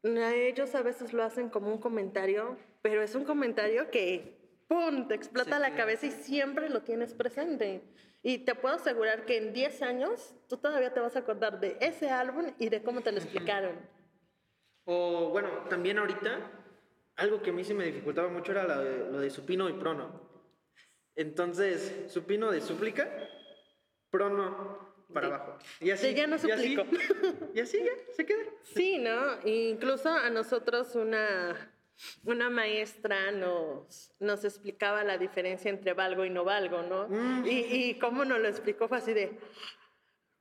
ellos 0.02 0.74
a 0.74 0.82
veces 0.82 1.14
lo 1.14 1.24
hacen 1.24 1.50
como 1.50 1.72
un 1.72 1.78
comentario, 1.78 2.58
pero 2.82 3.04
es 3.04 3.14
un 3.14 3.24
comentario 3.24 3.92
que 3.92 4.66
¡pum! 4.68 5.08
Te 5.08 5.14
explota 5.14 5.60
la 5.60 5.76
cabeza 5.76 6.08
y 6.08 6.12
siempre 6.12 6.70
lo 6.70 6.82
tienes 6.82 7.14
presente. 7.14 7.84
Y 8.26 8.40
te 8.40 8.56
puedo 8.56 8.76
asegurar 8.76 9.26
que 9.26 9.38
en 9.38 9.52
10 9.52 9.82
años 9.82 10.34
tú 10.48 10.56
todavía 10.56 10.94
te 10.94 11.02
vas 11.02 11.18
a 11.18 11.20
acordar 11.20 11.60
de 11.60 11.78
ese 11.82 12.10
álbum 12.10 12.54
y 12.58 12.70
de 12.70 12.82
cómo 12.82 13.02
te 13.02 13.12
lo 13.12 13.18
explicaron. 13.18 13.76
O 14.86 15.30
bueno, 15.30 15.50
también 15.70 16.00
ahorita, 16.00 16.40
algo 17.18 17.42
que 17.42 17.50
a 17.50 17.54
mí 17.54 17.66
se 17.66 17.74
me 17.74 17.86
dificultaba 17.86 18.30
mucho 18.30 18.54
era 18.54 18.66
lo 18.66 19.20
de, 19.20 19.30
supino 19.30 19.70
y 19.70 19.74
prono. 19.74 20.22
Entonces, 21.16 22.06
supino 22.08 22.50
de 22.50 22.62
súplica, 22.62 23.10
prono 24.10 24.94
para 25.14 25.28
abajo. 25.28 25.58
Y 25.82 25.92
así, 25.92 26.14
ya 26.14 26.26
no 26.26 26.40
suplico. 26.40 26.86
Y 27.54 27.60
así, 27.60 27.78
ya, 27.84 27.92
se 28.16 28.26
queda. 28.26 28.44
Sí, 28.64 29.00
¿no? 29.00 29.46
Incluso 29.46 30.10
a 30.10 30.30
nosotros 30.30 30.96
una, 30.96 31.73
una 32.26 32.50
maestra 32.50 33.32
nos, 33.32 34.14
nos 34.20 34.44
explicaba 34.44 35.04
la 35.04 35.18
diferencia 35.18 35.70
entre 35.70 35.94
valgo 35.94 36.26
y 36.26 36.30
no 36.30 36.44
valgo, 36.44 36.82
¿no? 36.84 37.08
Mm. 37.08 37.46
Y, 37.46 37.50
y 37.50 38.00
cómo 38.00 38.26
nos 38.26 38.40
lo 38.40 38.48
explicó 38.48 38.88
fue 38.88 38.98
así 38.98 39.14
de, 39.14 39.40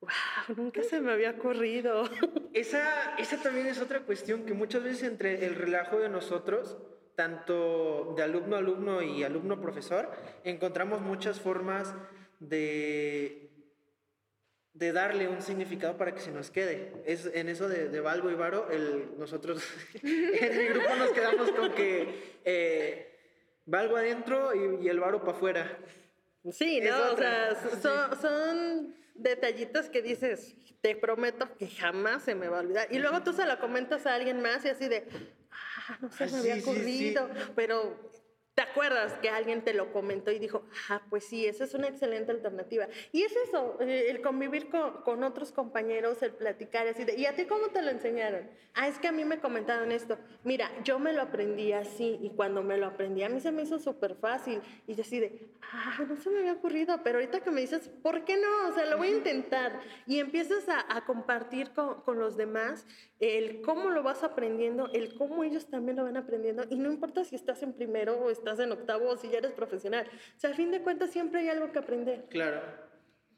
wow, 0.01 0.57
nunca 0.57 0.83
se 0.83 1.01
me 1.01 1.13
había 1.13 1.31
ocurrido. 1.31 2.05
Esa, 2.53 3.17
esa 3.17 3.39
también 3.39 3.67
es 3.67 3.81
otra 3.81 4.01
cuestión 4.01 4.45
que 4.45 4.53
muchas 4.53 4.83
veces 4.83 5.05
entre 5.05 5.47
el 5.47 5.55
relajo 5.55 5.99
de 5.99 6.11
nosotros, 6.11 6.77
tanto 7.15 8.13
de 8.15 8.23
alumno 8.23 8.57
a 8.57 8.59
alumno 8.59 9.01
y 9.01 9.25
alumno 9.25 9.59
profesor, 9.59 10.11
encontramos 10.45 11.01
muchas 11.01 11.41
formas 11.41 11.95
de, 12.41 13.52
de 14.75 14.93
darle 14.93 15.29
un 15.29 15.43
significado 15.43 15.97
para 15.97 16.15
que 16.15 16.21
se 16.21 16.31
nos 16.31 16.51
quede. 16.51 16.93
Es 17.05 17.27
en 17.27 17.49
eso 17.49 17.69
de, 17.69 17.89
de 17.89 18.01
Valgo 18.01 18.31
y 18.31 18.35
Varo, 18.35 18.71
el, 18.71 19.19
nosotros 19.19 19.63
en 20.03 20.59
mi 20.59 20.65
grupo 20.67 20.95
nos 20.97 21.11
quedamos 21.11 21.51
con 21.53 21.73
que 21.73 22.39
eh, 22.45 23.19
Valgo 23.67 23.97
adentro 23.97 24.53
y, 24.55 24.89
el 24.89 25.01
Varo 25.01 25.21
para 25.21 25.33
afuera. 25.33 25.79
Sí, 26.51 26.81
no, 26.81 27.13
o 27.13 27.17
sea, 27.17 27.55
son, 27.83 28.21
son 28.21 28.97
detallitos 29.15 29.89
que 29.89 30.03
dices, 30.03 30.57
te 30.81 30.97
prometo 30.97 31.49
que 31.57 31.69
jamás 31.69 32.25
se 32.25 32.35
me 32.35 32.49
va 32.49 32.59
a 32.59 32.61
olvidar. 32.61 32.89
Y 32.91 32.99
luego 32.99 33.23
tú 33.23 33.33
se 33.33 33.47
lo 33.47 33.59
comentas 33.61 34.07
a 34.07 34.15
alguien 34.15 34.41
más 34.41 34.65
y 34.65 34.71
así 34.71 34.89
de, 34.89 35.07
ah, 35.51 35.99
no 36.01 36.11
se 36.11 36.27
me 36.27 36.39
había 36.39 36.57
ocurrido, 36.57 37.29
pero 37.55 38.12
¿Te 38.55 38.61
acuerdas 38.61 39.15
que 39.15 39.31
alguien 39.31 39.65
te 39.65 39.73
lo 39.73 39.95
comentó 39.95 40.31
y 40.31 40.39
dijo, 40.39 40.67
ah, 40.91 41.01
pues 41.09 41.25
sí, 41.25 41.47
esa 41.47 41.65
es 41.65 41.73
una 41.73 41.89
excelente 41.89 42.33
alternativa? 42.33 42.87
Y 43.11 43.23
es 43.23 43.35
eso, 43.49 43.79
eh, 43.81 44.11
el 44.11 44.21
convivir 44.21 44.69
con, 44.69 45.03
con 45.05 45.25
otros 45.25 45.53
compañeros, 45.53 46.23
el 46.23 46.33
platicar 46.33 46.87
así 46.87 47.05
de, 47.05 47.15
¿y 47.17 47.25
a 47.25 47.35
ti 47.35 47.47
cómo 47.47 47.69
te 47.69 47.81
lo 47.81 47.91
enseñaron? 47.91 48.51
Ah, 48.75 48.89
es 48.89 48.99
que 48.99 49.09
a 49.09 49.13
mí 49.13 49.25
me 49.25 49.39
comentaron 49.39 49.91
esto. 49.91 50.19
Mira, 50.45 50.71
yo 50.85 50.99
me 50.99 51.15
lo 51.15 51.23
aprendí 51.23 51.73
así 51.73 52.19
y 52.21 52.29
cuando 52.31 52.63
me 52.63 52.77
lo 52.77 52.87
aprendí 52.87 53.23
a 53.23 53.31
mí 53.31 53.41
se 53.41 53.53
me 53.53 53.63
hizo 53.63 53.79
súper 53.79 54.17
fácil. 54.17 54.61
Y 54.87 54.97
yo 54.97 55.01
así 55.01 55.19
de, 55.19 55.49
ah, 55.73 56.01
no 56.07 56.17
se 56.17 56.29
me 56.29 56.41
había 56.41 56.53
ocurrido, 56.53 57.03
pero 57.03 57.21
ahorita 57.21 57.41
que 57.41 57.51
me 57.51 57.63
dices, 57.63 57.89
¿por 58.03 58.27
qué 58.27 58.37
no? 58.37 58.69
O 58.69 58.73
sea, 58.73 58.85
lo 58.85 58.99
voy 58.99 59.09
a 59.09 59.17
intentar. 59.17 59.81
Y 60.07 60.19
empiezas 60.19 60.69
a, 60.69 60.85
a 60.95 61.07
compartir 61.07 61.71
con, 61.71 62.03
con 62.03 62.19
los 62.19 62.37
demás 62.37 62.87
el 63.23 63.61
cómo 63.63 63.91
lo 63.91 64.03
vas 64.03 64.25
aprendiendo, 64.25 64.91
el 64.93 65.15
cómo 65.15 65.45
ellos 65.45 65.67
también 65.67 65.97
lo 65.97 66.03
van 66.03 66.17
aprendiendo. 66.17 66.65
Y 66.71 66.77
no 66.77 66.91
importa 66.91 67.25
si 67.25 67.37
estás 67.37 67.63
en 67.63 67.73
primero 67.73 68.19
o 68.19 68.31
estás 68.31 68.59
en 68.59 68.73
octavo 68.73 69.11
o 69.11 69.17
si 69.17 69.29
ya 69.29 69.39
eres 69.39 69.53
profesional. 69.53 70.07
O 70.37 70.41
sea, 70.41 70.51
a 70.51 70.55
fin 70.55 70.73
de 70.73 70.83
cuentas 70.83 71.11
siempre 71.11 71.41
hay 71.41 71.49
algo 71.49 71.71
que 71.71 71.79
aprender. 71.79 72.25
Claro. 72.31 72.61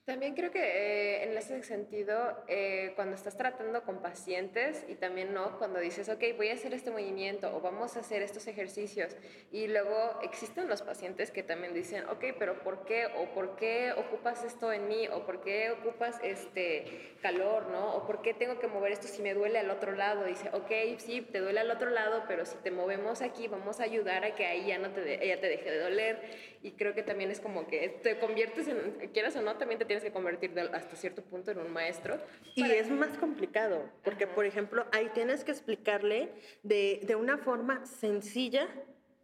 También 0.05 0.35
creo 0.35 0.51
que 0.51 0.61
eh, 0.61 1.25
en 1.25 1.39
ese 1.39 1.63
sentido, 1.63 2.45
eh, 2.47 2.93
cuando 2.95 3.15
estás 3.15 3.39
tratando 3.39 3.85
con 3.85 4.03
pacientes 4.03 4.85
y 4.87 4.97
también 4.97 5.33
no, 5.33 5.59
cuando 5.59 5.81
dices, 5.81 6.11
ok, 6.11 6.23
voy 6.37 6.51
a 6.51 6.55
hacer 6.55 6.75
este 6.75 6.91
movimiento 6.91 7.57
o 7.57 7.63
vamos 7.63 7.97
a 7.97 8.01
hacer 8.01 8.21
estos 8.21 8.47
ejercicios 8.47 9.17
y 9.51 9.67
luego 9.67 10.21
existen 10.23 10.69
los 10.69 10.83
pacientes 10.83 11.31
que 11.31 11.43
también 11.43 11.73
dicen, 11.73 12.07
ok, 12.11 12.23
pero 12.39 12.63
¿por 12.63 12.85
qué? 12.85 13.07
¿O 13.17 13.33
por 13.33 13.57
qué 13.57 13.93
ocupas 13.97 14.45
esto 14.45 14.71
en 14.73 14.89
mí? 14.89 15.09
¿O 15.09 15.25
por 15.25 15.41
qué 15.41 15.71
ocupas 15.71 16.21
este 16.23 17.17
calor? 17.23 17.69
¿No? 17.69 17.95
¿O 17.95 18.07
por 18.07 18.21
qué 18.21 18.35
tengo 18.35 18.59
que 18.59 18.67
mover 18.67 18.93
esto 18.93 19.09
si 19.09 19.23
me 19.23 19.33
duele 19.33 19.59
al 19.59 19.71
otro 19.71 19.93
lado? 19.93 20.27
Dice, 20.27 20.51
ok, 20.53 20.99
sí, 20.99 21.23
te 21.23 21.41
duele 21.41 21.61
al 21.61 21.71
otro 21.71 21.89
lado, 21.89 22.25
pero 22.29 22.45
si 22.45 22.59
te 22.59 22.71
movemos 22.71 23.23
aquí, 23.23 23.49
vamos 23.49 23.81
a 23.81 23.85
ayudar 23.85 24.23
a 24.23 24.35
que 24.35 24.45
ahí 24.45 24.67
ya, 24.67 24.77
no 24.77 24.91
te, 24.91 25.27
ya 25.27 25.41
te 25.41 25.49
deje 25.49 25.71
de 25.71 25.79
doler. 25.79 26.21
Y 26.63 26.73
creo 26.73 26.95
que 26.95 27.03
también 27.03 27.31
es 27.31 27.41
como 27.41 27.67
que 27.67 27.89
te 28.03 28.19
conviertes 28.19 28.69
en, 28.69 29.11
quieras 29.15 29.37
o 29.37 29.43
no, 29.43 29.57
también 29.57 29.79
te 29.79 29.94
tienes 29.95 30.11
que 30.11 30.13
convertir 30.13 30.59
hasta 30.73 30.97
cierto 30.97 31.23
punto 31.23 31.53
en 31.53 31.59
un 31.59 31.73
maestro. 31.73 32.19
Y 32.57 32.69
es 32.69 32.91
más 32.91 33.17
complicado, 33.17 33.89
porque 34.03 34.27
por 34.27 34.45
ejemplo, 34.45 34.87
ahí 34.91 35.09
tienes 35.15 35.45
que 35.45 35.53
explicarle 35.53 36.33
de, 36.65 36.99
de 37.05 37.15
una 37.15 37.39
forma 37.39 37.87
sencilla 37.87 38.69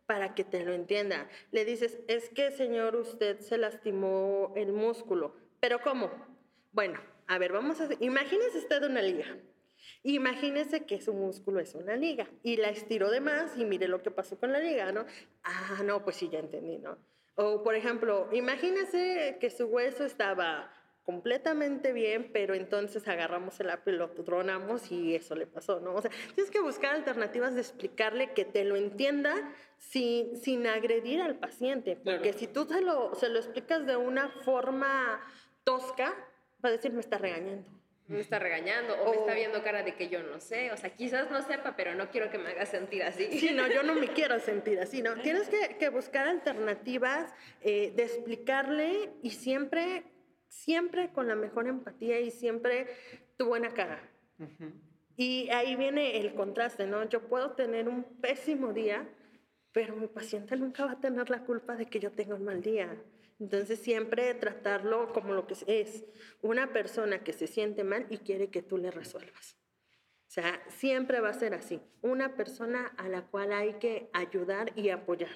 para 0.06 0.32
que 0.36 0.44
te 0.44 0.64
lo 0.64 0.72
entienda. 0.72 1.28
Le 1.50 1.64
dices, 1.64 1.98
es 2.06 2.28
que 2.28 2.52
señor, 2.52 2.94
usted 2.94 3.40
se 3.40 3.58
lastimó 3.58 4.52
el 4.54 4.72
músculo. 4.72 5.34
¿Pero 5.58 5.80
cómo? 5.80 6.08
Bueno, 6.70 7.00
a 7.26 7.38
ver, 7.38 7.50
vamos 7.50 7.80
a... 7.80 7.88
Imagínese 7.98 8.58
usted 8.58 8.84
una 8.84 9.02
liga. 9.02 9.26
Imagínese 10.04 10.86
que 10.86 11.00
su 11.00 11.12
músculo 11.12 11.58
es 11.58 11.74
una 11.74 11.96
liga 11.96 12.28
y 12.44 12.58
la 12.58 12.68
estiró 12.68 13.10
de 13.10 13.20
más 13.20 13.56
y 13.56 13.64
mire 13.64 13.88
lo 13.88 14.04
que 14.04 14.12
pasó 14.12 14.38
con 14.38 14.52
la 14.52 14.60
liga, 14.60 14.92
¿no? 14.92 15.04
Ah, 15.42 15.82
no, 15.84 16.04
pues 16.04 16.14
sí, 16.14 16.28
ya 16.30 16.38
entendí, 16.38 16.78
¿no? 16.78 16.96
O, 17.34 17.62
por 17.62 17.74
ejemplo, 17.74 18.28
imagínese 18.32 19.38
que 19.40 19.50
su 19.50 19.66
hueso 19.66 20.04
estaba 20.04 20.72
completamente 21.04 21.92
bien, 21.92 22.30
pero 22.32 22.54
entonces 22.54 23.08
agarramos 23.08 23.58
el 23.60 23.70
apio 23.70 23.94
y 23.94 23.96
lo 23.96 24.10
tronamos 24.10 24.92
y 24.92 25.14
eso 25.14 25.34
le 25.34 25.46
pasó, 25.46 25.80
¿no? 25.80 25.94
O 25.94 26.02
sea, 26.02 26.10
tienes 26.34 26.50
que 26.50 26.60
buscar 26.60 26.94
alternativas 26.94 27.54
de 27.54 27.60
explicarle 27.62 28.32
que 28.32 28.44
te 28.44 28.64
lo 28.64 28.76
entienda 28.76 29.34
sin, 29.78 30.36
sin 30.36 30.66
agredir 30.66 31.22
al 31.22 31.38
paciente, 31.38 31.96
porque 31.96 32.32
si 32.32 32.46
tú 32.46 32.64
se 32.66 32.80
lo, 32.82 33.14
se 33.14 33.28
lo 33.28 33.38
explicas 33.38 33.86
de 33.86 33.96
una 33.96 34.28
forma 34.28 35.20
tosca, 35.64 36.14
va 36.64 36.68
a 36.68 36.72
decir, 36.72 36.92
me 36.92 37.00
está 37.00 37.18
regañando 37.18 37.79
me 38.10 38.20
está 38.20 38.38
regañando 38.40 38.94
o, 39.02 39.10
me 39.10 39.16
está 39.18 39.34
viendo 39.34 39.62
cara 39.62 39.82
de 39.82 39.94
que 39.94 40.08
yo 40.08 40.22
no 40.22 40.40
sé. 40.40 40.72
O 40.72 40.76
sea, 40.76 40.90
quizás 40.90 41.30
no 41.30 41.42
sepa, 41.42 41.76
pero 41.76 41.94
no 41.94 42.10
quiero 42.10 42.30
que 42.30 42.38
me 42.38 42.50
haga 42.50 42.66
sentir 42.66 43.02
así. 43.04 43.38
Sí, 43.38 43.52
no, 43.52 43.68
yo 43.68 43.82
no 43.82 43.94
me 43.94 44.08
quiero 44.14 44.40
sentir 44.40 44.80
así, 44.80 45.00
¿no? 45.00 45.14
Tienes 45.20 45.48
que, 45.48 45.76
que 45.78 45.88
buscar 45.88 46.26
alternativas 46.26 47.32
eh, 47.62 47.92
de 47.94 48.02
explicarle 48.02 49.10
y 49.22 49.30
siempre, 49.30 50.04
siempre 50.48 51.10
con 51.10 51.28
la 51.28 51.36
mejor 51.36 51.68
empatía 51.68 52.20
y 52.20 52.30
siempre 52.30 52.88
tu 53.36 53.46
buena 53.46 53.70
cara. 53.70 54.02
Y 55.16 55.50
ahí 55.50 55.76
viene 55.76 56.18
el 56.18 56.34
contraste, 56.34 56.86
¿no? 56.86 57.08
Yo 57.08 57.28
puedo 57.28 57.52
tener 57.52 57.88
un 57.88 58.02
pésimo 58.02 58.72
día, 58.72 59.06
pero 59.70 59.94
mi 59.94 60.08
paciente 60.08 60.56
nunca 60.56 60.84
va 60.84 60.92
a 60.92 61.00
tener 61.00 61.30
la 61.30 61.44
culpa 61.44 61.76
de 61.76 61.86
que 61.86 62.00
yo 62.00 62.10
tenga 62.10 62.34
un 62.34 62.44
mal 62.44 62.60
día. 62.60 62.96
Entonces 63.40 63.78
siempre 63.78 64.34
tratarlo 64.34 65.12
como 65.12 65.32
lo 65.32 65.46
que 65.46 65.54
es, 65.66 66.04
una 66.42 66.72
persona 66.72 67.24
que 67.24 67.32
se 67.32 67.46
siente 67.46 67.84
mal 67.84 68.06
y 68.10 68.18
quiere 68.18 68.50
que 68.50 68.62
tú 68.62 68.76
le 68.76 68.90
resuelvas. 68.90 69.56
O 70.28 70.32
sea, 70.32 70.62
siempre 70.68 71.20
va 71.20 71.30
a 71.30 71.34
ser 71.34 71.54
así, 71.54 71.80
una 72.02 72.36
persona 72.36 72.92
a 72.98 73.08
la 73.08 73.22
cual 73.22 73.52
hay 73.52 73.74
que 73.74 74.10
ayudar 74.12 74.72
y 74.76 74.90
apoyar. 74.90 75.34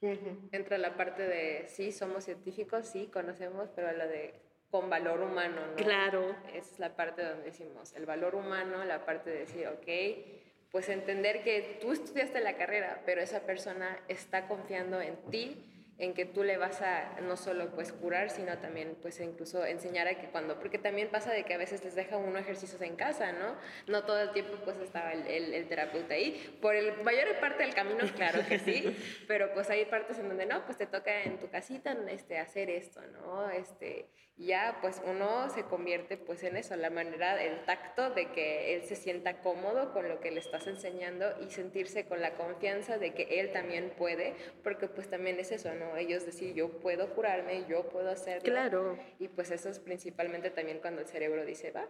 Entra 0.00 0.78
la 0.78 0.96
parte 0.96 1.22
de, 1.24 1.66
sí, 1.68 1.92
somos 1.92 2.24
científicos, 2.24 2.86
sí, 2.86 3.10
conocemos, 3.12 3.68
pero 3.74 3.92
la 3.92 4.06
de 4.06 4.32
con 4.70 4.88
valor 4.88 5.20
humano, 5.20 5.66
¿no? 5.66 5.74
Claro. 5.74 6.36
Esa 6.54 6.74
es 6.74 6.78
la 6.78 6.94
parte 6.94 7.22
donde 7.24 7.46
decimos, 7.46 7.92
el 7.96 8.06
valor 8.06 8.36
humano, 8.36 8.84
la 8.84 9.04
parte 9.04 9.28
de 9.28 9.40
decir, 9.40 9.66
ok, 9.66 10.70
pues 10.70 10.88
entender 10.88 11.42
que 11.42 11.78
tú 11.80 11.90
estudiaste 11.92 12.40
la 12.40 12.56
carrera, 12.56 13.02
pero 13.04 13.20
esa 13.20 13.40
persona 13.40 13.98
está 14.06 14.46
confiando 14.46 15.00
en 15.00 15.16
ti 15.30 15.79
en 16.00 16.14
que 16.14 16.24
tú 16.24 16.42
le 16.42 16.56
vas 16.56 16.80
a 16.80 17.20
no 17.20 17.36
solo 17.36 17.70
pues 17.74 17.92
curar, 17.92 18.30
sino 18.30 18.58
también 18.58 18.96
pues 19.02 19.20
incluso 19.20 19.64
enseñar 19.66 20.08
a 20.08 20.14
que 20.18 20.28
cuando, 20.28 20.58
porque 20.58 20.78
también 20.78 21.10
pasa 21.10 21.30
de 21.30 21.44
que 21.44 21.52
a 21.52 21.58
veces 21.58 21.84
les 21.84 21.94
deja 21.94 22.16
uno 22.16 22.38
ejercicios 22.38 22.80
en 22.80 22.96
casa, 22.96 23.32
¿no? 23.32 23.54
No 23.86 24.04
todo 24.04 24.20
el 24.20 24.32
tiempo 24.32 24.54
pues 24.64 24.78
estaba 24.78 25.12
el, 25.12 25.26
el, 25.26 25.68
terapeuta 25.68 26.14
ahí. 26.14 26.58
Por 26.62 26.74
el 26.74 27.02
mayor 27.02 27.38
parte 27.38 27.62
del 27.62 27.74
camino, 27.74 28.04
claro 28.16 28.40
que 28.48 28.58
sí, 28.58 28.96
pero 29.28 29.52
pues 29.52 29.68
hay 29.68 29.84
partes 29.84 30.18
en 30.18 30.28
donde 30.28 30.46
no, 30.46 30.64
pues 30.64 30.78
te 30.78 30.86
toca 30.86 31.22
en 31.22 31.38
tu 31.38 31.50
casita 31.50 31.96
este, 32.08 32.38
hacer 32.38 32.70
esto, 32.70 33.02
¿no? 33.12 33.50
Este, 33.50 34.08
ya 34.40 34.78
pues 34.80 35.02
uno 35.04 35.50
se 35.50 35.64
convierte 35.64 36.16
pues 36.16 36.42
en 36.44 36.56
eso, 36.56 36.74
la 36.74 36.88
manera, 36.88 37.42
el 37.42 37.62
tacto 37.66 38.10
de 38.10 38.32
que 38.32 38.74
él 38.74 38.84
se 38.84 38.96
sienta 38.96 39.42
cómodo 39.42 39.92
con 39.92 40.08
lo 40.08 40.20
que 40.20 40.30
le 40.30 40.40
estás 40.40 40.66
enseñando 40.66 41.26
y 41.46 41.50
sentirse 41.50 42.06
con 42.06 42.22
la 42.22 42.34
confianza 42.34 42.96
de 42.96 43.12
que 43.12 43.40
él 43.40 43.52
también 43.52 43.92
puede, 43.98 44.34
porque 44.62 44.88
pues 44.88 45.10
también 45.10 45.38
es 45.38 45.52
eso, 45.52 45.74
¿no? 45.74 45.94
Ellos 45.96 46.24
decir, 46.24 46.54
yo 46.54 46.70
puedo 46.70 47.10
curarme, 47.14 47.66
yo 47.68 47.88
puedo 47.90 48.08
hacerlo. 48.08 48.42
Claro. 48.42 48.98
Y 49.18 49.28
pues 49.28 49.50
eso 49.50 49.68
es 49.68 49.78
principalmente 49.78 50.48
también 50.48 50.78
cuando 50.80 51.02
el 51.02 51.06
cerebro 51.06 51.44
dice, 51.44 51.70
va, 51.70 51.86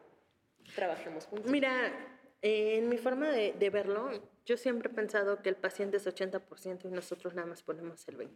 trabajemos 0.74 1.26
juntos. 1.26 1.48
Mira, 1.48 1.92
en 2.42 2.88
mi 2.88 2.98
forma 2.98 3.30
de, 3.30 3.52
de, 3.52 3.70
verlo, 3.70 4.10
yo 4.44 4.56
siempre 4.56 4.90
he 4.90 4.94
pensado 4.94 5.40
que 5.40 5.50
el 5.50 5.56
paciente 5.56 5.98
es 5.98 6.06
80% 6.06 6.86
y 6.86 6.88
nosotros 6.88 7.32
nada 7.34 7.46
más 7.46 7.62
ponemos 7.62 8.08
el 8.08 8.18
20%. 8.18 8.28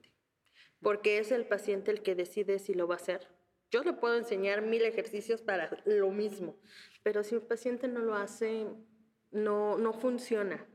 Porque 0.81 1.18
es 1.18 1.33
el 1.33 1.46
paciente 1.46 1.90
el 1.90 2.03
que 2.03 2.14
decide 2.14 2.61
si 2.61 2.74
lo 2.74 2.87
va 2.87 2.94
a 2.94 2.98
hacer. 2.98 3.27
Yo 3.70 3.83
le 3.83 3.92
puedo 3.92 4.16
enseñar 4.16 4.62
mil 4.62 4.83
ejercicios 4.83 5.42
para 5.42 5.70
lo 5.85 6.11
mismo, 6.11 6.57
pero 7.03 7.22
si 7.22 7.35
el 7.35 7.42
paciente 7.42 7.88
no 7.88 8.00
lo 8.00 8.14
hace, 8.14 8.66
no, 9.31 9.79
no 9.79 9.92
funciona. 9.92 10.66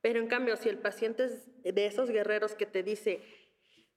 Pero 0.00 0.20
en 0.20 0.28
cambio, 0.28 0.56
si 0.56 0.68
el 0.68 0.78
paciente 0.78 1.24
es 1.24 1.48
de 1.62 1.86
esos 1.86 2.10
guerreros 2.10 2.54
que 2.54 2.66
te 2.66 2.82
dice, 2.82 3.22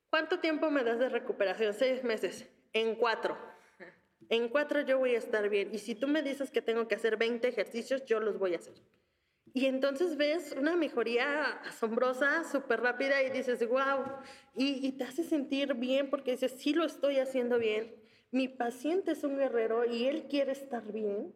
¿Cuánto 0.10 0.40
tiempo 0.40 0.72
me 0.72 0.84
das 0.84 1.00
de 1.00 1.10
recuperación? 1.10 1.74
Seis 1.74 2.04
meses. 2.04 2.48
En 2.74 2.96
cuatro. 2.96 3.38
En 4.28 4.50
cuatro 4.50 4.82
yo 4.82 4.98
voy 4.98 5.16
a 5.16 5.20
estar 5.20 5.50
bien. 5.50 5.70
Y 5.74 5.78
si 5.78 5.96
tú 5.96 6.08
me 6.08 6.24
dices 6.24 6.52
que 6.52 6.62
tengo 6.62 6.88
que 6.88 6.96
hacer 6.96 7.18
20 7.18 7.48
ejercicios, 7.48 8.06
yo 8.06 8.20
los 8.20 8.40
voy 8.40 8.54
a 8.54 8.58
hacer. 8.58 8.74
Y 9.54 9.66
entonces 9.66 10.18
ves 10.18 10.54
una 10.58 10.76
mejoría 10.76 11.44
asombrosa, 11.64 12.44
súper 12.44 12.82
rápida 12.82 13.22
y 13.24 13.30
dices, 13.30 13.68
wow. 13.68 14.04
Y, 14.56 14.86
y, 14.86 14.92
te 14.92 15.06
hace 15.06 15.24
sentir 15.24 15.74
bien 15.76 16.10
porque 16.10 16.32
dices, 16.32 16.54
sí 16.58 16.74
lo 16.74 16.86
estoy 16.86 17.18
haciendo 17.20 17.58
bien. 17.58 17.96
Mi 18.32 18.48
paciente 18.48 19.12
es 19.12 19.24
un 19.24 19.38
guerrero 19.38 19.86
y 19.86 20.06
él 20.06 20.28
quiere 20.30 20.52
estar 20.52 20.92
bien, 20.92 21.34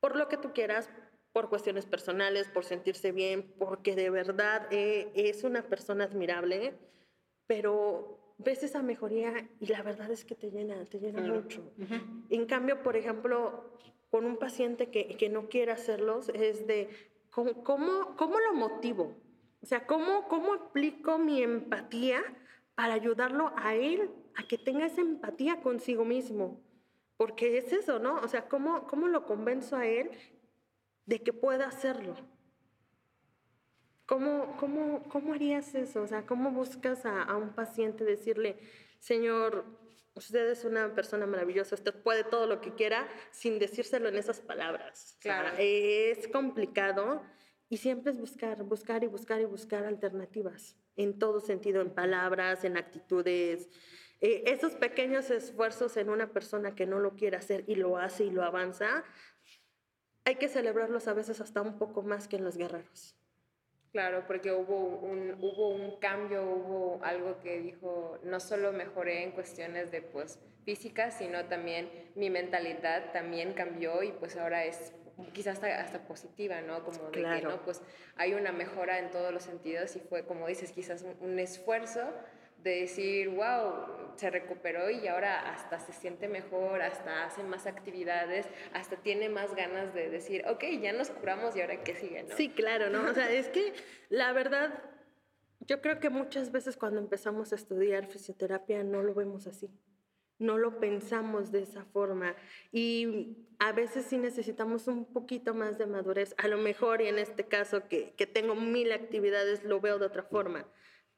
por 0.00 0.16
lo 0.16 0.28
que 0.28 0.36
tú 0.36 0.52
quieras, 0.52 0.90
por 1.32 1.48
cuestiones 1.48 1.86
personales, 1.86 2.48
por 2.48 2.64
sentirse 2.64 3.12
bien, 3.12 3.54
porque 3.58 3.94
de 3.94 4.10
verdad 4.10 4.66
eh, 4.70 5.10
es 5.14 5.44
una 5.44 5.62
persona 5.62 6.04
admirable, 6.04 6.74
pero 7.46 8.34
ves 8.38 8.62
esa 8.62 8.82
mejoría 8.82 9.48
y 9.60 9.66
la 9.66 9.82
verdad 9.82 10.10
es 10.10 10.24
que 10.24 10.34
te 10.34 10.50
llena, 10.50 10.84
te 10.86 10.98
llena 10.98 11.20
mucho. 11.22 11.72
En 12.30 12.46
cambio, 12.46 12.82
por 12.82 12.96
ejemplo, 12.96 13.72
con 14.10 14.24
un 14.24 14.36
paciente 14.38 14.90
que, 14.90 15.16
que 15.16 15.28
no 15.28 15.48
quiere 15.48 15.72
hacerlos, 15.72 16.30
es 16.30 16.66
de 16.66 16.88
cómo, 17.30 17.62
cómo, 17.62 18.16
cómo 18.16 18.38
lo 18.40 18.54
motivo. 18.54 19.14
O 19.60 19.66
sea, 19.66 19.86
¿cómo, 19.86 20.28
¿cómo 20.28 20.54
aplico 20.54 21.18
mi 21.18 21.42
empatía 21.42 22.22
para 22.74 22.94
ayudarlo 22.94 23.52
a 23.56 23.74
él 23.74 24.08
a 24.38 24.46
que 24.46 24.56
tenga 24.56 24.86
esa 24.86 25.00
empatía 25.00 25.60
consigo 25.60 26.04
mismo? 26.04 26.62
Porque 27.16 27.58
es 27.58 27.72
eso, 27.72 27.98
¿no? 27.98 28.20
O 28.20 28.28
sea, 28.28 28.48
¿cómo, 28.48 28.86
cómo 28.86 29.08
lo 29.08 29.26
convenzo 29.26 29.76
a 29.76 29.86
él 29.86 30.10
de 31.06 31.20
que 31.22 31.32
pueda 31.32 31.66
hacerlo? 31.66 32.14
¿Cómo, 34.06 34.56
cómo, 34.58 35.02
cómo 35.08 35.34
harías 35.34 35.74
eso? 35.74 36.02
O 36.02 36.06
sea, 36.06 36.24
¿cómo 36.24 36.52
buscas 36.52 37.04
a, 37.04 37.24
a 37.24 37.36
un 37.36 37.50
paciente 37.50 38.04
decirle, 38.04 38.56
Señor, 39.00 39.64
usted 40.14 40.48
es 40.50 40.64
una 40.64 40.94
persona 40.94 41.26
maravillosa, 41.26 41.74
usted 41.74 41.94
puede 41.94 42.22
todo 42.22 42.46
lo 42.46 42.60
que 42.60 42.74
quiera 42.74 43.08
sin 43.32 43.58
decírselo 43.58 44.08
en 44.08 44.16
esas 44.16 44.40
palabras. 44.40 45.16
Claro. 45.20 45.56
es 45.58 46.28
complicado 46.28 47.22
y 47.68 47.78
siempre 47.78 48.12
es 48.12 48.18
buscar, 48.20 48.62
buscar 48.62 49.02
y 49.02 49.08
buscar 49.08 49.40
y 49.40 49.46
buscar 49.46 49.84
alternativas 49.84 50.76
en 50.96 51.18
todo 51.18 51.40
sentido, 51.40 51.80
en 51.80 51.90
palabras, 51.90 52.64
en 52.64 52.76
actitudes. 52.76 53.68
Eh, 54.20 54.44
esos 54.46 54.74
pequeños 54.74 55.30
esfuerzos 55.30 55.96
en 55.96 56.10
una 56.10 56.32
persona 56.32 56.74
que 56.74 56.86
no 56.86 56.98
lo 56.98 57.14
quiere 57.14 57.36
hacer 57.36 57.64
y 57.66 57.76
lo 57.76 57.96
hace 57.96 58.24
y 58.24 58.30
lo 58.30 58.42
avanza, 58.42 59.04
hay 60.24 60.36
que 60.36 60.48
celebrarlos 60.48 61.08
a 61.08 61.14
veces 61.14 61.40
hasta 61.40 61.62
un 61.62 61.78
poco 61.78 62.02
más 62.02 62.28
que 62.28 62.36
en 62.36 62.44
los 62.44 62.56
guerreros. 62.56 63.16
Claro, 63.92 64.24
porque 64.26 64.52
hubo 64.52 64.98
un, 64.98 65.36
hubo 65.40 65.68
un 65.68 65.98
cambio, 65.98 66.42
hubo 66.42 67.00
algo 67.02 67.40
que 67.40 67.58
dijo, 67.60 68.18
no 68.22 68.38
solo 68.38 68.72
mejoré 68.72 69.22
en 69.22 69.30
cuestiones 69.32 69.90
de 69.90 70.02
pues 70.02 70.38
físicas, 70.64 71.16
sino 71.16 71.46
también 71.46 71.90
mi 72.14 72.28
mentalidad 72.28 73.12
también 73.12 73.54
cambió 73.54 74.02
y 74.02 74.12
pues 74.12 74.36
ahora 74.36 74.66
es 74.66 74.92
quizás 75.32 75.54
hasta, 75.54 75.80
hasta 75.80 76.06
positiva, 76.06 76.60
¿no? 76.60 76.84
Como 76.84 77.10
de 77.10 77.22
que, 77.22 77.42
¿no? 77.42 77.62
Pues 77.62 77.80
hay 78.16 78.34
una 78.34 78.52
mejora 78.52 78.98
en 78.98 79.10
todos 79.10 79.32
los 79.32 79.42
sentidos 79.42 79.96
y 79.96 80.00
fue, 80.00 80.24
como 80.24 80.46
dices, 80.46 80.72
quizás 80.72 81.04
un, 81.20 81.38
esfuerzo 81.38 82.02
de 82.62 82.80
decir, 82.80 83.28
wow, 83.28 84.14
se 84.16 84.30
recuperó 84.30 84.90
y 84.90 85.06
ahora 85.06 85.52
hasta 85.52 85.78
se 85.78 85.92
siente 85.92 86.28
mejor, 86.28 86.82
hasta 86.82 87.24
hace 87.24 87.42
más 87.42 87.66
actividades, 87.66 88.46
hasta 88.72 88.96
tiene 88.96 89.28
más 89.28 89.54
ganas 89.54 89.94
de 89.94 90.10
decir, 90.10 90.44
ok, 90.48 90.64
ya 90.80 90.92
nos 90.92 91.10
curamos 91.10 91.54
y 91.56 91.60
ahora 91.60 91.82
qué 91.84 91.94
sigue, 91.94 92.24
¿no? 92.24 92.36
Sí, 92.36 92.48
claro, 92.48 92.90
¿no? 92.90 93.08
O 93.08 93.14
sea, 93.14 93.30
es 93.30 93.48
que 93.48 93.72
la 94.08 94.32
verdad, 94.32 94.82
yo 95.60 95.80
creo 95.80 96.00
que 96.00 96.10
muchas 96.10 96.50
veces 96.50 96.76
cuando 96.76 97.00
empezamos 97.00 97.52
a 97.52 97.54
estudiar 97.54 98.06
fisioterapia 98.06 98.82
no 98.82 99.02
lo 99.02 99.14
vemos 99.14 99.46
así 99.46 99.70
no 100.38 100.56
lo 100.56 100.78
pensamos 100.78 101.50
de 101.52 101.62
esa 101.62 101.84
forma 101.84 102.34
y 102.72 103.36
a 103.58 103.72
veces 103.72 104.06
sí 104.06 104.18
necesitamos 104.18 104.86
un 104.86 105.04
poquito 105.04 105.52
más 105.52 105.78
de 105.78 105.86
madurez. 105.86 106.34
A 106.38 106.48
lo 106.48 106.58
mejor, 106.58 107.02
y 107.02 107.08
en 107.08 107.18
este 107.18 107.44
caso 107.44 107.88
que, 107.88 108.14
que 108.16 108.26
tengo 108.26 108.54
mil 108.54 108.92
actividades, 108.92 109.64
lo 109.64 109.80
veo 109.80 109.98
de 109.98 110.06
otra 110.06 110.22
forma, 110.22 110.66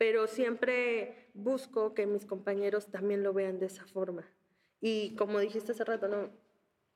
pero 0.01 0.27
siempre 0.27 1.29
busco 1.35 1.93
que 1.93 2.07
mis 2.07 2.25
compañeros 2.25 2.91
también 2.91 3.23
lo 3.23 3.35
vean 3.35 3.59
de 3.59 3.67
esa 3.67 3.85
forma. 3.85 4.27
Y 4.81 5.15
como 5.15 5.39
dijiste 5.41 5.73
hace 5.73 5.85
rato, 5.85 6.09
no, 6.09 6.31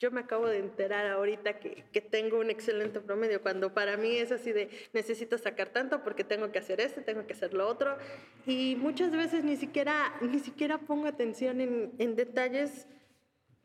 yo 0.00 0.10
me 0.10 0.20
acabo 0.20 0.46
de 0.46 0.60
enterar 0.60 1.08
ahorita 1.08 1.58
que, 1.60 1.84
que, 1.92 2.00
tengo 2.00 2.40
un 2.40 2.48
excelente 2.48 3.00
promedio, 3.00 3.42
cuando 3.42 3.74
para 3.74 3.98
mí 3.98 4.16
es 4.16 4.32
así 4.32 4.52
de 4.52 4.70
necesito 4.94 5.36
sacar 5.36 5.68
tanto 5.68 6.02
porque 6.02 6.24
tengo 6.24 6.50
que 6.50 6.58
hacer 6.58 6.80
esto, 6.80 7.02
tengo 7.02 7.26
que 7.26 7.34
hacer 7.34 7.52
lo 7.52 7.68
otro. 7.68 7.98
Y 8.46 8.76
muchas 8.76 9.14
veces 9.14 9.44
ni 9.44 9.58
siquiera, 9.58 10.14
ni 10.22 10.38
siquiera 10.38 10.78
pongo 10.78 11.06
atención 11.06 11.60
en, 11.60 11.92
en 11.98 12.16
detalles 12.16 12.86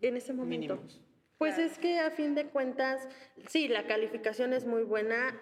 en 0.02 0.17
ese 0.17 0.34
momento. 0.34 0.84
Pues 1.38 1.58
es 1.58 1.78
que 1.78 2.02
a 2.02 2.12
fin 2.12 2.36
de 2.36 2.47
cuentas, 2.47 3.08
sí, 3.47 3.69
la 3.69 3.88
calificación 3.88 4.52
es 4.52 4.65
muy 4.65 4.84
buena, 4.84 5.39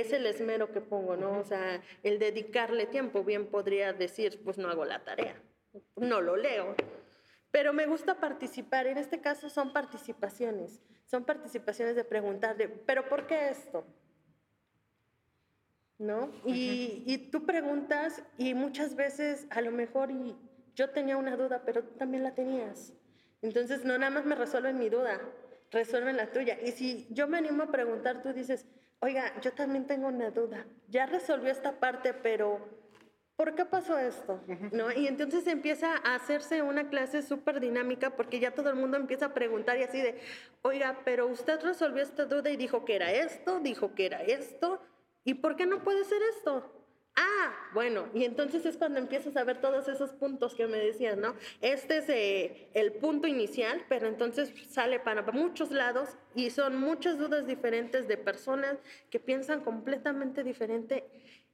es 0.00 0.12
el 0.12 0.26
esmero 0.26 0.72
que 0.72 0.80
pongo, 0.80 1.16
¿no? 1.16 1.38
O 1.38 1.44
sea, 1.44 1.82
el 2.02 2.18
dedicarle 2.18 2.86
tiempo, 2.86 3.24
bien 3.24 3.46
podría 3.46 3.92
decir, 3.92 4.42
pues 4.44 4.58
no 4.58 4.68
hago 4.68 4.84
la 4.84 5.04
tarea, 5.04 5.40
no 5.96 6.20
lo 6.20 6.36
leo 6.36 6.74
pero 7.54 7.72
me 7.72 7.86
gusta 7.86 8.16
participar. 8.18 8.88
En 8.88 8.98
este 8.98 9.20
caso 9.20 9.48
son 9.48 9.72
participaciones. 9.72 10.80
Son 11.06 11.24
participaciones 11.24 11.94
de 11.94 12.02
preguntarle, 12.02 12.66
¿pero 12.68 13.08
por 13.08 13.28
qué 13.28 13.48
esto? 13.48 13.86
¿No? 15.96 16.32
Y, 16.44 17.04
y, 17.06 17.30
tú 17.30 17.46
preguntas 17.46 18.24
y 18.38 18.54
muchas 18.54 18.96
veces 18.96 19.46
a 19.50 19.60
lo 19.60 19.70
mejor 19.70 20.10
y 20.10 20.36
yo 20.74 20.90
tenía 20.90 21.16
una 21.16 21.36
duda, 21.36 21.62
pero 21.64 21.84
tú 21.84 21.92
también 21.92 22.24
la 22.24 22.34
tenías. 22.34 22.92
Entonces 23.40 23.84
no 23.84 23.96
nada 23.98 24.10
más 24.10 24.24
me 24.24 24.34
resuelven 24.34 24.76
mi 24.76 24.88
duda, 24.88 25.20
resuelven 25.70 26.16
la 26.16 26.32
tuya. 26.32 26.58
Y 26.60 26.72
si 26.72 27.06
yo 27.10 27.28
me 27.28 27.38
animo 27.38 27.62
a 27.62 27.70
preguntar, 27.70 28.20
tú 28.20 28.32
dices, 28.32 28.66
oiga, 29.04 29.38
yo 29.42 29.52
también 29.52 29.86
tengo 29.86 30.08
una 30.08 30.30
duda. 30.30 30.64
Ya 30.88 31.04
resolvió 31.04 31.50
esta 31.50 31.78
parte, 31.78 32.14
pero 32.14 32.58
¿por 33.36 33.54
qué 33.54 33.66
pasó 33.66 33.98
esto? 33.98 34.40
¿No? 34.72 34.90
Y 34.92 35.06
entonces 35.06 35.46
empieza 35.46 35.96
a 36.02 36.14
hacerse 36.14 36.62
una 36.62 36.88
clase 36.88 37.20
súper 37.20 37.60
dinámica 37.60 38.16
porque 38.16 38.40
ya 38.40 38.52
todo 38.52 38.70
el 38.70 38.76
mundo 38.76 38.96
empieza 38.96 39.26
a 39.26 39.34
preguntar 39.34 39.76
y 39.76 39.82
así 39.82 40.00
de, 40.00 40.18
oiga, 40.62 41.00
pero 41.04 41.26
usted 41.26 41.60
resolvió 41.60 42.02
esta 42.02 42.24
duda 42.24 42.48
y 42.48 42.56
dijo 42.56 42.86
que 42.86 42.96
era 42.96 43.12
esto, 43.12 43.60
dijo 43.60 43.94
que 43.94 44.06
era 44.06 44.22
esto, 44.22 44.80
¿y 45.22 45.34
por 45.34 45.54
qué 45.56 45.66
no 45.66 45.84
puede 45.84 46.02
ser 46.04 46.22
esto? 46.36 46.83
Ah, 47.16 47.54
bueno, 47.72 48.08
y 48.12 48.24
entonces 48.24 48.66
es 48.66 48.76
cuando 48.76 48.98
empiezas 48.98 49.36
a 49.36 49.44
ver 49.44 49.60
todos 49.60 49.86
esos 49.88 50.12
puntos 50.12 50.54
que 50.54 50.66
me 50.66 50.78
decían, 50.78 51.20
¿no? 51.20 51.34
Este 51.60 51.98
es 51.98 52.08
eh, 52.08 52.68
el 52.74 52.92
punto 52.92 53.28
inicial, 53.28 53.84
pero 53.88 54.08
entonces 54.08 54.52
sale 54.68 54.98
para 54.98 55.22
muchos 55.30 55.70
lados 55.70 56.08
y 56.34 56.50
son 56.50 56.76
muchas 56.76 57.18
dudas 57.18 57.46
diferentes 57.46 58.08
de 58.08 58.16
personas 58.16 58.78
que 59.10 59.20
piensan 59.20 59.60
completamente 59.60 60.42
diferente 60.42 61.04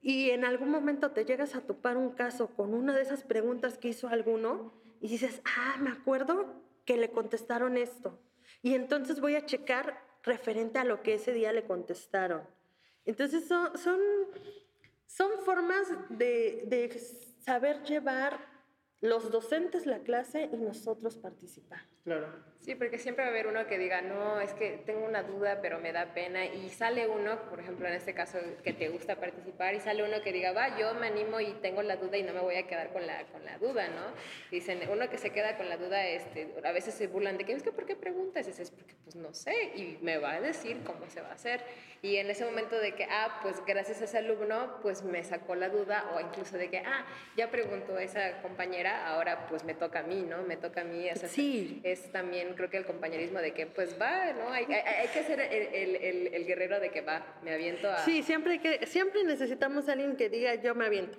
y 0.03 0.31
en 0.31 0.44
algún 0.44 0.70
momento 0.70 1.11
te 1.11 1.25
llegas 1.25 1.55
a 1.55 1.61
topar 1.61 1.96
un 1.96 2.12
caso 2.12 2.49
con 2.49 2.73
una 2.73 2.94
de 2.94 3.03
esas 3.03 3.23
preguntas 3.23 3.77
que 3.77 3.88
hizo 3.88 4.09
alguno 4.09 4.73
y 5.01 5.09
dices, 5.09 5.42
ah, 5.44 5.77
me 5.79 5.90
acuerdo 5.90 6.55
que 6.87 6.96
le 6.96 7.11
contestaron 7.11 7.77
esto. 7.77 8.18
Y 8.62 8.75
entonces 8.75 9.20
voy 9.20 9.35
a 9.35 9.44
checar 9.44 10.03
referente 10.23 10.79
a 10.79 10.85
lo 10.85 11.03
que 11.03 11.14
ese 11.14 11.33
día 11.33 11.53
le 11.53 11.64
contestaron. 11.64 12.42
Entonces 13.05 13.46
son, 13.46 13.77
son, 13.77 14.01
son 15.11 15.42
formas 15.44 15.88
de, 16.09 16.62
de 16.66 16.99
saber 17.40 17.83
llevar 17.83 18.38
los 19.01 19.31
docentes 19.33 19.85
la 19.85 19.99
clase 20.01 20.49
y 20.53 20.57
nosotros 20.57 21.16
participar. 21.16 21.81
Claro. 22.05 22.29
Sí, 22.61 22.75
porque 22.75 22.99
siempre 22.99 23.25
va 23.25 23.29
a 23.29 23.33
haber 23.33 23.46
uno 23.46 23.66
que 23.66 23.79
diga, 23.79 24.03
no, 24.03 24.38
es 24.38 24.53
que 24.53 24.83
tengo 24.85 25.07
una 25.07 25.23
duda, 25.23 25.61
pero 25.62 25.79
me 25.79 25.92
da 25.92 26.12
pena. 26.12 26.44
Y 26.44 26.68
sale 26.68 27.09
uno, 27.09 27.40
por 27.49 27.59
ejemplo, 27.59 27.88
en 27.88 27.94
este 27.94 28.12
caso, 28.12 28.38
que 28.62 28.75
te 28.75 28.90
gusta 28.90 29.16
participar, 29.16 29.75
y 29.75 29.81
sale 29.81 30.05
uno 30.05 30.20
que 30.23 30.31
diga, 30.31 30.53
va, 30.53 30.79
yo 30.79 30.92
me 30.94 31.07
animo 31.07 31.40
y 31.40 31.53
tengo 31.62 31.83
la 31.83 31.96
duda 31.96 32.18
y 32.18 32.23
no 32.23 32.35
me 32.35 32.40
voy 32.40 32.57
a 32.57 32.66
quedar 32.66 32.92
con 32.92 33.07
la, 33.07 33.25
con 33.33 33.46
la 33.46 33.57
duda, 33.57 33.88
¿no? 33.88 34.12
Dicen, 34.51 34.81
uno 34.90 35.09
que 35.09 35.16
se 35.16 35.31
queda 35.31 35.57
con 35.57 35.70
la 35.70 35.79
duda, 35.79 36.07
este, 36.07 36.55
a 36.62 36.73
veces 36.73 36.92
se 36.92 37.07
burlan 37.07 37.38
de 37.38 37.44
que, 37.44 37.53
es 37.53 37.62
que, 37.62 37.73
¿por 37.73 37.87
qué 37.87 37.96
preguntas? 37.96 38.46
Y 38.46 38.51
es 38.51 38.70
porque, 38.70 38.94
pues, 39.05 39.16
no 39.16 39.33
sé, 39.33 39.55
y 39.75 39.99
me 40.03 40.18
va 40.18 40.33
a 40.33 40.40
decir 40.42 40.83
cómo 40.85 41.09
se 41.09 41.23
va 41.23 41.29
a 41.29 41.35
hacer. 41.35 41.62
Y 42.03 42.16
en 42.16 42.31
ese 42.31 42.44
momento 42.44 42.79
de 42.79 42.94
que, 42.94 43.05
ah, 43.05 43.40
pues, 43.42 43.64
gracias 43.66 44.03
a 44.03 44.05
ese 44.05 44.18
alumno, 44.18 44.79
pues, 44.83 45.03
me 45.03 45.25
sacó 45.25 45.55
la 45.55 45.70
duda, 45.70 46.11
o 46.14 46.20
incluso 46.20 46.59
de 46.59 46.68
que, 46.68 46.79
ah, 46.79 47.07
ya 47.38 47.51
preguntó 47.51 47.99
esa 47.99 48.42
compañera, 48.42 49.09
ahora, 49.09 49.46
pues, 49.49 49.64
me 49.64 49.73
toca 49.73 50.01
a 50.01 50.03
mí, 50.03 50.27
¿no? 50.29 50.42
Me 50.42 50.59
toca 50.59 50.83
a 50.83 50.85
mí. 50.85 51.09
O 51.11 51.16
sí. 51.16 51.81
Es 51.85 52.12
también, 52.12 52.50
creo 52.55 52.71
que 52.71 52.79
el 52.79 52.85
compañerismo 52.87 53.39
de 53.39 53.53
que 53.53 53.67
pues 53.67 54.01
va, 54.01 54.33
¿no? 54.33 54.51
Hay, 54.51 54.65
hay, 54.65 55.09
que 55.09 55.23
ser 55.23 55.41
el, 55.41 55.97
el, 55.97 56.35
el, 56.35 56.47
guerrero 56.47 56.81
de 56.81 56.91
que 56.91 57.01
va, 57.01 57.39
me 57.43 57.53
aviento 57.53 57.89
a... 57.91 57.99
Sí, 58.05 58.23
siempre, 58.23 58.61
que, 58.61 58.87
siempre 58.87 59.25
necesitamos 59.25 59.89
a 59.89 59.93
alguien 59.93 60.17
que 60.17 60.29
diga 60.29 60.55
yo 60.57 60.75
me 60.75 60.87
aviento. 60.87 61.19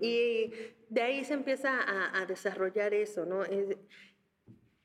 Y 0.00 0.52
de 0.88 1.02
ahí 1.02 1.24
se 1.24 1.34
empieza 1.34 1.80
a, 1.80 2.20
a 2.20 2.26
desarrollar 2.26 2.94
eso, 2.94 3.24
¿no? 3.24 3.44
Es, 3.44 3.76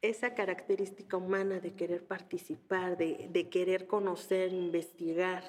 esa 0.02 0.34
característica 0.34 1.18
humana 1.18 1.60
de 1.60 1.74
querer 1.74 2.04
participar, 2.04 2.98
de, 2.98 3.28
de 3.30 3.50
querer 3.50 3.88
conocer, 3.88 4.52
investigar. 4.52 5.44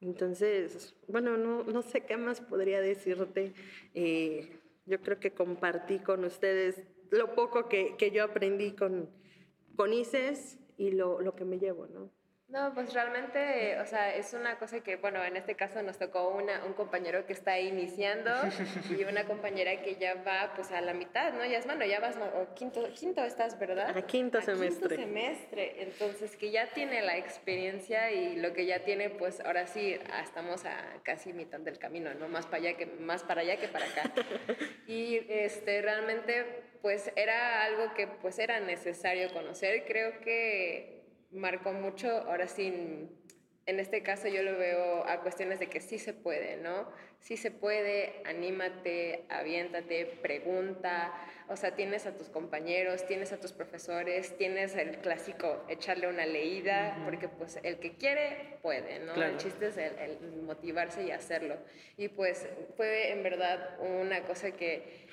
Entonces, 0.00 0.94
bueno, 1.08 1.36
no, 1.36 1.64
no, 1.64 1.82
sé 1.82 2.02
qué 2.02 2.16
más 2.16 2.40
podría 2.40 2.80
decirte. 2.80 3.52
Eh, 3.94 4.60
yo 4.86 5.00
creo 5.00 5.18
que 5.18 5.32
compartí 5.32 5.98
con 5.98 6.24
ustedes 6.24 6.82
lo 7.10 7.34
poco 7.34 7.68
que, 7.68 7.96
que 7.96 8.10
yo 8.10 8.24
aprendí 8.24 8.72
con, 8.72 9.10
con 9.76 9.92
ICES 9.92 10.58
y 10.76 10.90
lo, 10.92 11.20
lo 11.20 11.34
que 11.34 11.44
me 11.44 11.58
llevo, 11.58 11.86
¿no? 11.86 12.10
No, 12.52 12.74
pues 12.74 12.92
realmente, 12.92 13.80
o 13.80 13.86
sea, 13.86 14.14
es 14.14 14.34
una 14.34 14.58
cosa 14.58 14.80
que, 14.80 14.96
bueno, 14.96 15.24
en 15.24 15.38
este 15.38 15.54
caso 15.54 15.80
nos 15.80 15.96
tocó 15.96 16.28
una, 16.28 16.62
un 16.66 16.74
compañero 16.74 17.24
que 17.24 17.32
está 17.32 17.58
iniciando 17.58 18.30
y 18.90 19.04
una 19.04 19.24
compañera 19.24 19.80
que 19.80 19.96
ya 19.96 20.16
va 20.22 20.52
pues 20.54 20.70
a 20.70 20.82
la 20.82 20.92
mitad, 20.92 21.32
¿no? 21.32 21.46
Ya 21.46 21.56
es, 21.56 21.64
bueno, 21.64 21.86
ya 21.86 21.98
vas, 21.98 22.18
o 22.18 22.54
quinto, 22.54 22.86
quinto 22.92 23.24
estás, 23.24 23.58
¿verdad? 23.58 23.96
A 23.96 24.02
quinto 24.02 24.42
semestre. 24.42 24.96
Quinto 24.96 25.02
semestre, 25.02 25.82
entonces 25.82 26.36
que 26.36 26.50
ya 26.50 26.70
tiene 26.74 27.00
la 27.00 27.16
experiencia 27.16 28.12
y 28.12 28.36
lo 28.36 28.52
que 28.52 28.66
ya 28.66 28.84
tiene, 28.84 29.08
pues 29.08 29.40
ahora 29.40 29.66
sí, 29.66 29.96
estamos 30.22 30.66
a 30.66 31.00
casi 31.02 31.32
mitad 31.32 31.60
del 31.60 31.78
camino, 31.78 32.12
¿no? 32.12 32.28
Más 32.28 32.44
para 32.44 32.58
allá 32.58 32.76
que, 32.76 32.84
más 32.84 33.22
para 33.22 33.40
allá 33.40 33.56
que 33.56 33.68
para 33.68 33.86
acá. 33.86 34.12
y 34.86 35.24
este, 35.26 35.80
realmente, 35.80 36.64
pues 36.82 37.12
era 37.16 37.64
algo 37.64 37.94
que 37.94 38.08
pues 38.08 38.38
era 38.38 38.60
necesario 38.60 39.32
conocer, 39.32 39.84
creo 39.86 40.20
que 40.20 41.04
marcó 41.30 41.72
mucho, 41.72 42.08
ahora 42.08 42.48
sí, 42.48 43.08
en 43.64 43.80
este 43.80 44.02
caso 44.02 44.26
yo 44.26 44.42
lo 44.42 44.58
veo 44.58 45.06
a 45.06 45.20
cuestiones 45.20 45.60
de 45.60 45.68
que 45.68 45.80
sí 45.80 45.98
se 45.98 46.12
puede, 46.12 46.56
¿no? 46.56 46.90
Sí 47.20 47.36
se 47.36 47.52
puede, 47.52 48.20
anímate, 48.24 49.24
aviéntate, 49.28 50.06
pregunta, 50.20 51.12
o 51.48 51.54
sea, 51.56 51.76
tienes 51.76 52.04
a 52.06 52.16
tus 52.16 52.28
compañeros, 52.28 53.06
tienes 53.06 53.32
a 53.32 53.38
tus 53.38 53.52
profesores, 53.52 54.36
tienes 54.36 54.74
el 54.74 54.98
clásico 54.98 55.64
echarle 55.68 56.08
una 56.08 56.26
leída, 56.26 57.00
porque 57.04 57.28
pues 57.28 57.60
el 57.62 57.78
que 57.78 57.92
quiere 57.96 58.58
puede, 58.60 58.98
¿no? 58.98 59.14
El 59.14 59.36
chiste 59.36 59.68
es 59.68 59.76
el 59.76 60.42
motivarse 60.42 61.04
y 61.04 61.12
hacerlo. 61.12 61.58
Y 61.96 62.08
pues 62.08 62.48
fue 62.76 63.12
en 63.12 63.22
verdad 63.22 63.78
una 63.78 64.22
cosa 64.24 64.50
que 64.50 65.06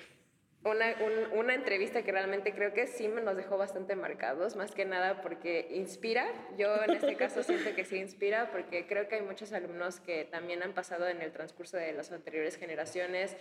una, 0.62 0.94
una, 1.32 1.54
entrevista 1.54 2.02
que 2.02 2.12
realmente 2.12 2.52
creo 2.54 2.74
que 2.74 2.86
sí 2.86 3.08
nos 3.08 3.36
dejó 3.36 3.56
bastante 3.56 3.96
marcados, 3.96 4.56
más 4.56 4.72
que 4.72 4.84
nada 4.84 5.22
porque 5.22 5.68
inspira. 5.70 6.26
Yo 6.58 6.82
en 6.84 6.90
este 6.90 7.16
caso 7.16 7.42
siento 7.42 7.74
que 7.74 7.84
sí 7.84 7.96
inspira 7.96 8.50
porque 8.50 8.86
creo 8.86 9.08
que 9.08 9.16
hay 9.16 9.22
muchos 9.22 9.52
alumnos 9.52 10.00
que 10.00 10.26
también 10.26 10.62
han 10.62 10.74
pasado 10.74 11.08
en 11.08 11.22
el 11.22 11.32
transcurso 11.32 11.78
de 11.78 11.92
las 11.92 12.12
anteriores 12.12 12.56
generaciones 12.56 13.36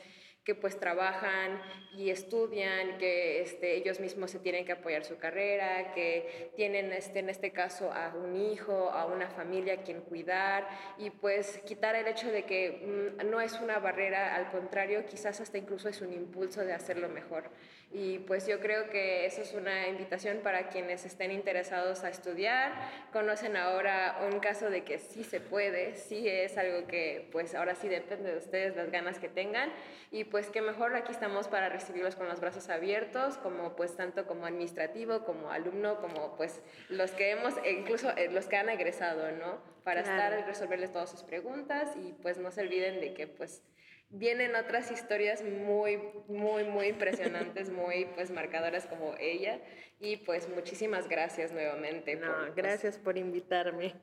que 0.50 0.56
pues 0.56 0.80
trabajan 0.80 1.62
y 1.96 2.10
estudian, 2.10 2.98
que 2.98 3.42
este, 3.44 3.76
ellos 3.76 4.00
mismos 4.00 4.32
se 4.32 4.40
tienen 4.40 4.66
que 4.66 4.72
apoyar 4.72 5.06
su 5.06 5.18
carrera, 5.18 5.94
que 5.94 6.52
tienen 6.56 6.92
este, 6.92 7.20
en 7.20 7.30
este 7.30 7.52
caso 7.52 7.94
a 7.94 8.16
un 8.16 8.36
hijo, 8.36 8.90
a 8.90 9.06
una 9.06 9.30
familia 9.30 9.76
a 9.76 9.84
quien 9.84 10.02
cuidar 10.02 10.68
y 10.98 11.12
pues 11.12 11.60
quitar 11.68 11.96
el 11.96 12.08
hecho 12.08 12.32
de 12.32 12.46
que 12.46 13.16
mm, 13.22 13.30
no 13.30 13.42
es 13.42 13.62
una 13.62 13.78
barrera, 13.78 14.36
al 14.36 14.50
contrario, 14.50 15.06
quizás 15.06 15.40
hasta 15.40 15.60
incluso 15.60 15.88
es 15.88 16.02
un 16.02 16.14
impulso 16.14 16.62
de 16.62 16.74
hacerlo 16.74 17.10
mejor. 17.10 17.52
Y 17.92 18.20
pues 18.20 18.46
yo 18.46 18.60
creo 18.60 18.88
que 18.92 19.26
eso 19.26 19.42
es 19.42 19.54
una 19.54 19.88
invitación 19.88 20.42
para 20.44 20.70
quienes 20.70 21.06
estén 21.06 21.32
interesados 21.32 22.04
a 22.04 22.10
estudiar, 22.10 22.72
conocen 23.12 23.58
ahora 23.58 24.20
un 24.32 24.40
caso 24.40 24.70
de 24.70 24.84
que 24.84 25.00
sí 25.00 25.24
se 25.24 25.40
puede, 25.40 25.96
sí 25.96 26.28
es 26.28 26.56
algo 26.60 26.86
que 26.86 27.28
pues 27.32 27.56
ahora 27.56 27.74
sí 27.74 27.88
depende 27.88 28.32
de 28.32 28.38
ustedes 28.38 28.76
las 28.76 28.92
ganas 28.92 29.18
que 29.18 29.28
tengan. 29.28 29.72
Y 30.12 30.24
pues 30.24 30.52
que 30.52 30.62
mejor 30.62 30.96
aquí 30.96 31.12
estamos 31.12 31.48
para 31.48 31.70
recibirlos 31.70 32.16
con 32.16 32.28
los 32.28 32.40
brazos 32.40 32.70
abiertos, 32.70 33.38
como 33.38 33.76
pues 33.76 33.96
tanto 33.96 34.28
como 34.28 34.46
administrativo, 34.46 35.26
como 35.26 35.50
alumno, 35.50 36.00
como 36.00 36.36
pues 36.38 36.62
los 36.90 37.10
que 37.12 37.32
hemos, 37.32 37.56
e 37.64 37.72
incluso 37.72 38.16
eh, 38.18 38.30
los 38.30 38.46
que 38.46 38.58
han 38.58 38.70
egresado, 38.70 39.32
¿no? 39.32 39.58
Para 39.84 40.02
estar 40.02 40.38
y 40.38 40.44
resolverles 40.44 40.92
todas 40.94 41.10
sus 41.10 41.24
preguntas 41.24 41.96
y 41.96 42.14
pues 42.22 42.38
no 42.38 42.52
se 42.52 42.62
olviden 42.62 43.00
de 43.00 43.16
que 43.16 43.26
pues 43.26 43.64
vienen 44.10 44.56
otras 44.56 44.92
historias 44.92 45.44
muy, 45.44 46.00
muy, 46.28 46.64
muy 46.64 46.88
impresionantes, 46.88 47.70
muy 47.72 48.06
pues 48.16 48.32
marcadoras 48.32 48.88
como 48.88 49.16
ella. 49.20 49.62
Y 50.00 50.18
pues 50.18 50.50
muchísimas 50.50 51.08
gracias 51.08 51.52
nuevamente. 51.52 52.16
No, 52.16 52.34
pues, 52.40 52.56
gracias 52.56 52.98
por 52.98 53.18
invitarme. 53.18 53.96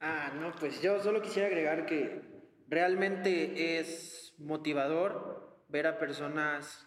Ah, 0.00 0.32
no, 0.34 0.52
pues 0.58 0.80
yo 0.80 1.00
solo 1.00 1.22
quisiera 1.22 1.48
agregar 1.48 1.86
que 1.86 2.22
realmente 2.68 3.78
es 3.78 4.34
motivador 4.38 5.64
ver 5.68 5.86
a 5.86 5.98
personas 5.98 6.86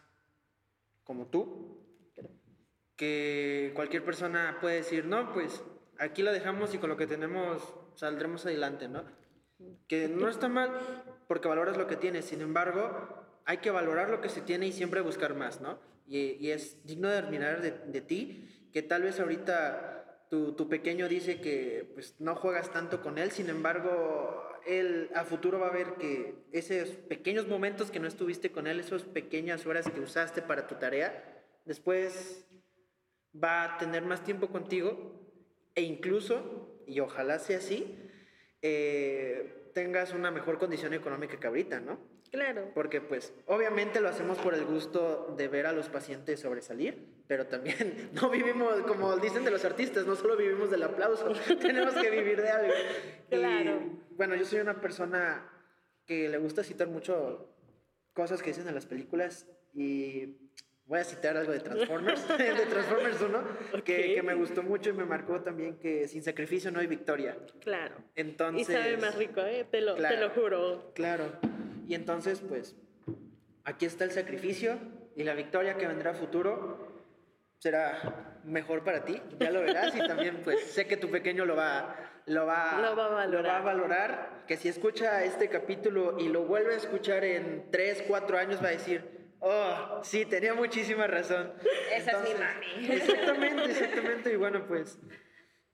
como 1.04 1.28
tú, 1.28 1.80
que 2.96 3.72
cualquier 3.76 4.04
persona 4.04 4.58
puede 4.60 4.78
decir, 4.78 5.06
no, 5.06 5.32
pues 5.34 5.64
aquí 5.98 6.22
lo 6.22 6.32
dejamos 6.32 6.74
y 6.74 6.78
con 6.78 6.90
lo 6.90 6.98
que 6.98 7.08
tenemos 7.08 7.76
saldremos 7.96 8.46
adelante, 8.46 8.88
¿no? 8.88 9.06
Que 9.88 10.08
no 10.08 10.30
está 10.30 10.48
mal 10.48 10.72
porque 11.28 11.48
valoras 11.48 11.78
lo 11.78 11.88
que 11.88 11.96
tienes, 11.96 12.26
sin 12.26 12.42
embargo, 12.42 13.20
hay 13.46 13.58
que 13.58 13.72
valorar 13.72 14.10
lo 14.10 14.22
que 14.22 14.30
se 14.30 14.42
tiene 14.42 14.68
y 14.68 14.72
siempre 14.72 15.02
buscar 15.02 15.36
más, 15.36 15.62
¿no? 15.62 15.80
Y, 16.08 16.50
es 16.50 16.84
digno 16.86 17.08
de 17.08 17.18
admirar 17.18 17.62
de, 17.62 18.02
ti, 18.02 18.70
que 18.74 18.82
tal 18.82 19.04
vez 19.04 19.20
ahorita 19.20 20.26
tu, 20.30 20.54
tu, 20.54 20.68
pequeño 20.68 21.08
dice 21.08 21.40
que 21.40 21.92
pues, 21.94 22.16
no 22.20 22.36
juegas 22.36 22.72
tanto 22.72 23.02
con 23.02 23.20
él, 23.20 23.30
sin 23.30 23.50
embargo, 23.50 24.44
él 24.66 25.12
a 25.14 25.24
futuro 25.24 25.60
va 25.60 25.68
a 25.68 25.72
ver 25.72 25.96
que 25.96 26.36
esos 26.52 26.96
pequeños 26.96 27.48
momentos 27.48 27.92
que 27.92 28.00
no 28.00 28.08
estuviste 28.08 28.52
con 28.52 28.66
él, 28.66 28.80
esas 28.80 29.04
pequeñas 29.04 29.66
horas 29.66 29.90
que 29.90 30.00
usaste 30.00 30.42
para 30.42 30.66
tu 30.68 30.76
tarea, 30.76 31.44
después 31.66 32.48
va 33.36 33.64
a 33.64 33.78
tener 33.78 34.04
más 34.04 34.24
tiempo 34.24 34.50
contigo 34.50 35.32
e 35.76 35.84
incluso, 35.84 36.84
y 36.88 37.00
ojalá 37.00 37.40
sea 37.40 37.60
así, 37.60 38.09
eh, 38.62 39.72
tengas 39.74 40.14
una 40.14 40.32
mejor 40.32 40.58
condición 40.58 40.94
económica 40.94 41.40
que 41.40 41.48
ahorita, 41.48 41.80
¿no? 41.80 42.00
Claro. 42.32 42.72
Porque 42.76 43.02
pues 43.02 43.34
obviamente 43.48 44.02
lo 44.02 44.10
hacemos 44.10 44.38
por 44.38 44.54
el 44.54 44.66
gusto 44.66 45.34
de 45.38 45.48
ver 45.48 45.66
a 45.66 45.72
los 45.72 45.90
pacientes 45.90 46.40
sobresalir, 46.40 47.08
pero 47.28 47.48
también 47.48 48.10
no 48.14 48.30
vivimos, 48.30 48.82
como 48.82 49.18
dicen 49.18 49.44
de 49.44 49.52
los 49.52 49.66
artistas, 49.66 50.06
no 50.06 50.16
solo 50.16 50.38
vivimos 50.38 50.70
del 50.70 50.84
aplauso, 50.84 51.32
tenemos 51.62 51.94
que 51.96 52.10
vivir 52.10 52.42
de 52.42 52.50
algo. 52.50 52.74
Claro. 53.30 53.80
bueno, 54.12 54.36
yo 54.36 54.46
soy 54.46 54.60
una 54.60 54.80
persona 54.80 55.50
que 56.06 56.30
le 56.30 56.38
gusta 56.38 56.64
citar 56.64 56.88
mucho 56.88 57.56
cosas 58.14 58.42
que 58.42 58.50
dicen 58.50 58.68
en 58.68 58.76
las 58.76 58.86
películas 58.86 59.48
y 59.74 60.49
voy 60.90 61.00
a 61.00 61.04
citar 61.04 61.38
algo 61.38 61.52
de 61.52 61.60
Transformers, 61.60 62.28
de 62.38 62.66
Transformers 62.66 63.22
1, 63.22 63.84
que, 63.84 64.16
que, 64.16 64.24
me 64.24 64.34
gustó 64.34 64.64
mucho 64.64 64.90
y 64.90 64.94
me 64.94 65.06
marcó 65.06 65.40
también 65.40 65.78
que 65.78 66.08
sin 66.08 66.24
sacrificio 66.24 66.72
no 66.72 66.80
hay 66.80 66.88
victoria. 66.88 67.38
Claro. 67.62 67.96
Entonces, 68.16 68.68
y 68.68 68.74
sabe 68.74 68.98
más 68.98 69.14
rico, 69.16 69.40
¿eh? 69.42 69.68
te, 69.70 69.82
lo, 69.82 69.96
te 69.96 70.18
lo 70.18 70.32
juro. 70.32 70.92
Claro. 70.96 71.32
Y 71.88 71.94
entonces, 71.94 72.42
pues, 72.42 72.76
aquí 73.66 73.86
está 73.86 74.04
el 74.04 74.12
sacrificio 74.12 74.80
y 75.16 75.24
la 75.24 75.36
victoria 75.36 75.78
que 75.78 75.86
vendrá 75.86 76.12
a 76.12 76.14
futuro 76.16 77.04
será 77.60 78.42
mejor 78.44 78.84
para 78.84 79.06
ti, 79.06 79.22
ya 79.40 79.52
lo 79.52 79.62
verás 79.62 79.96
y 79.96 80.00
también 80.00 80.42
pues 80.44 80.72
sé 80.72 80.88
que 80.88 80.98
tu 80.98 81.12
pequeño 81.12 81.46
lo 81.46 81.56
va, 81.56 81.96
lo 82.26 82.48
va, 82.48 82.80
lo 82.82 82.96
va, 82.96 83.06
a, 83.06 83.10
valorar. 83.10 83.44
Lo 83.44 83.48
va 83.48 83.58
a 83.58 83.62
valorar, 83.62 84.44
que 84.48 84.58
si 84.58 84.70
escucha 84.70 85.24
este 85.24 85.50
capítulo 85.50 86.18
y 86.18 86.30
lo 86.30 86.46
vuelve 86.46 86.74
a 86.74 86.78
escuchar 86.78 87.24
en 87.26 87.70
3, 87.70 88.06
4 88.08 88.38
años 88.40 88.64
va 88.64 88.70
a 88.70 88.72
decir, 88.72 89.19
Oh, 89.40 90.02
sí, 90.04 90.26
tenía 90.26 90.54
muchísima 90.54 91.08
razón. 91.08 91.54
Esa 91.94 92.12
es 92.12 92.30
mi 92.30 92.40
mami. 92.40 92.94
Exactamente, 92.94 93.72
exactamente. 93.72 94.34
Y 94.34 94.36
bueno, 94.36 94.66
pues, 94.68 95.00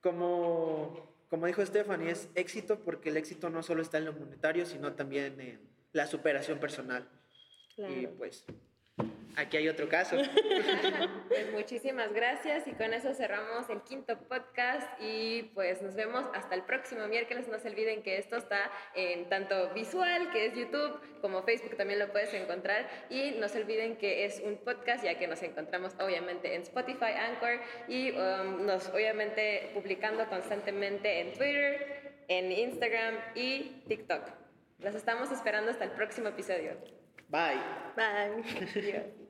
como, 0.02 1.16
como 1.30 1.48
dijo 1.48 1.66
Stephanie, 1.66 2.12
es 2.12 2.30
éxito 2.36 2.80
porque 2.80 3.10
el 3.10 3.18
éxito 3.18 3.50
no 3.50 3.64
solo 3.64 3.82
está 3.82 3.98
en 3.98 4.06
lo 4.06 4.14
monetario, 4.14 4.66
sino 4.66 4.94
también 4.94 5.40
en 5.42 5.60
la 5.94 6.06
superación 6.06 6.60
personal. 6.60 7.10
Y 7.78 8.08
pues, 8.08 8.46
Aquí 9.38 9.58
hay 9.58 9.68
otro 9.68 9.90
caso. 9.90 10.18
Pues 11.28 11.52
muchísimas 11.52 12.14
gracias 12.14 12.66
y 12.68 12.72
con 12.72 12.94
eso 12.94 13.14
cerramos 13.14 13.70
el 13.70 13.82
quinto 13.82 14.18
podcast 14.18 14.88
y 15.02 15.44
pues 15.54 15.82
nos 15.82 15.94
vemos 15.96 16.24
hasta 16.34 16.56
el 16.56 16.64
próximo 16.64 17.08
miércoles. 17.08 17.48
No 17.50 17.60
se 17.60 17.68
olviden 17.68 18.04
que 18.04 18.18
esto 18.18 18.38
está 18.38 18.72
en 18.94 19.28
tanto 19.28 19.74
visual, 19.74 20.32
que 20.32 20.46
es 20.46 20.56
YouTube, 20.56 20.98
como 21.20 21.44
Facebook 21.44 21.76
también 21.76 22.00
lo 22.00 22.10
puedes 22.12 22.34
encontrar 22.34 22.88
y 23.10 23.32
no 23.32 23.50
se 23.50 23.60
olviden 23.60 23.98
que 23.98 24.24
es 24.24 24.40
un 24.40 24.58
podcast 24.58 25.04
ya 25.04 25.18
que 25.18 25.28
nos 25.28 25.44
encontramos 25.44 25.94
obviamente 26.00 26.56
en 26.56 26.62
Spotify, 26.62 27.12
Anchor 27.20 27.60
y 27.90 28.12
um, 28.12 28.66
nos 28.66 28.88
obviamente 28.90 29.72
publicando 29.74 30.26
constantemente 30.30 31.20
en 31.20 31.34
Twitter, 31.34 32.24
en 32.30 32.52
Instagram 32.52 33.16
y 33.36 33.84
TikTok. 33.90 34.22
Los 34.80 34.96
estamos 34.96 35.32
esperando 35.32 35.72
hasta 35.72 35.84
el 35.84 35.92
próximo 35.92 36.30
episodio. 36.30 37.05
Bye. 37.36 37.60
Bye. 37.98 39.04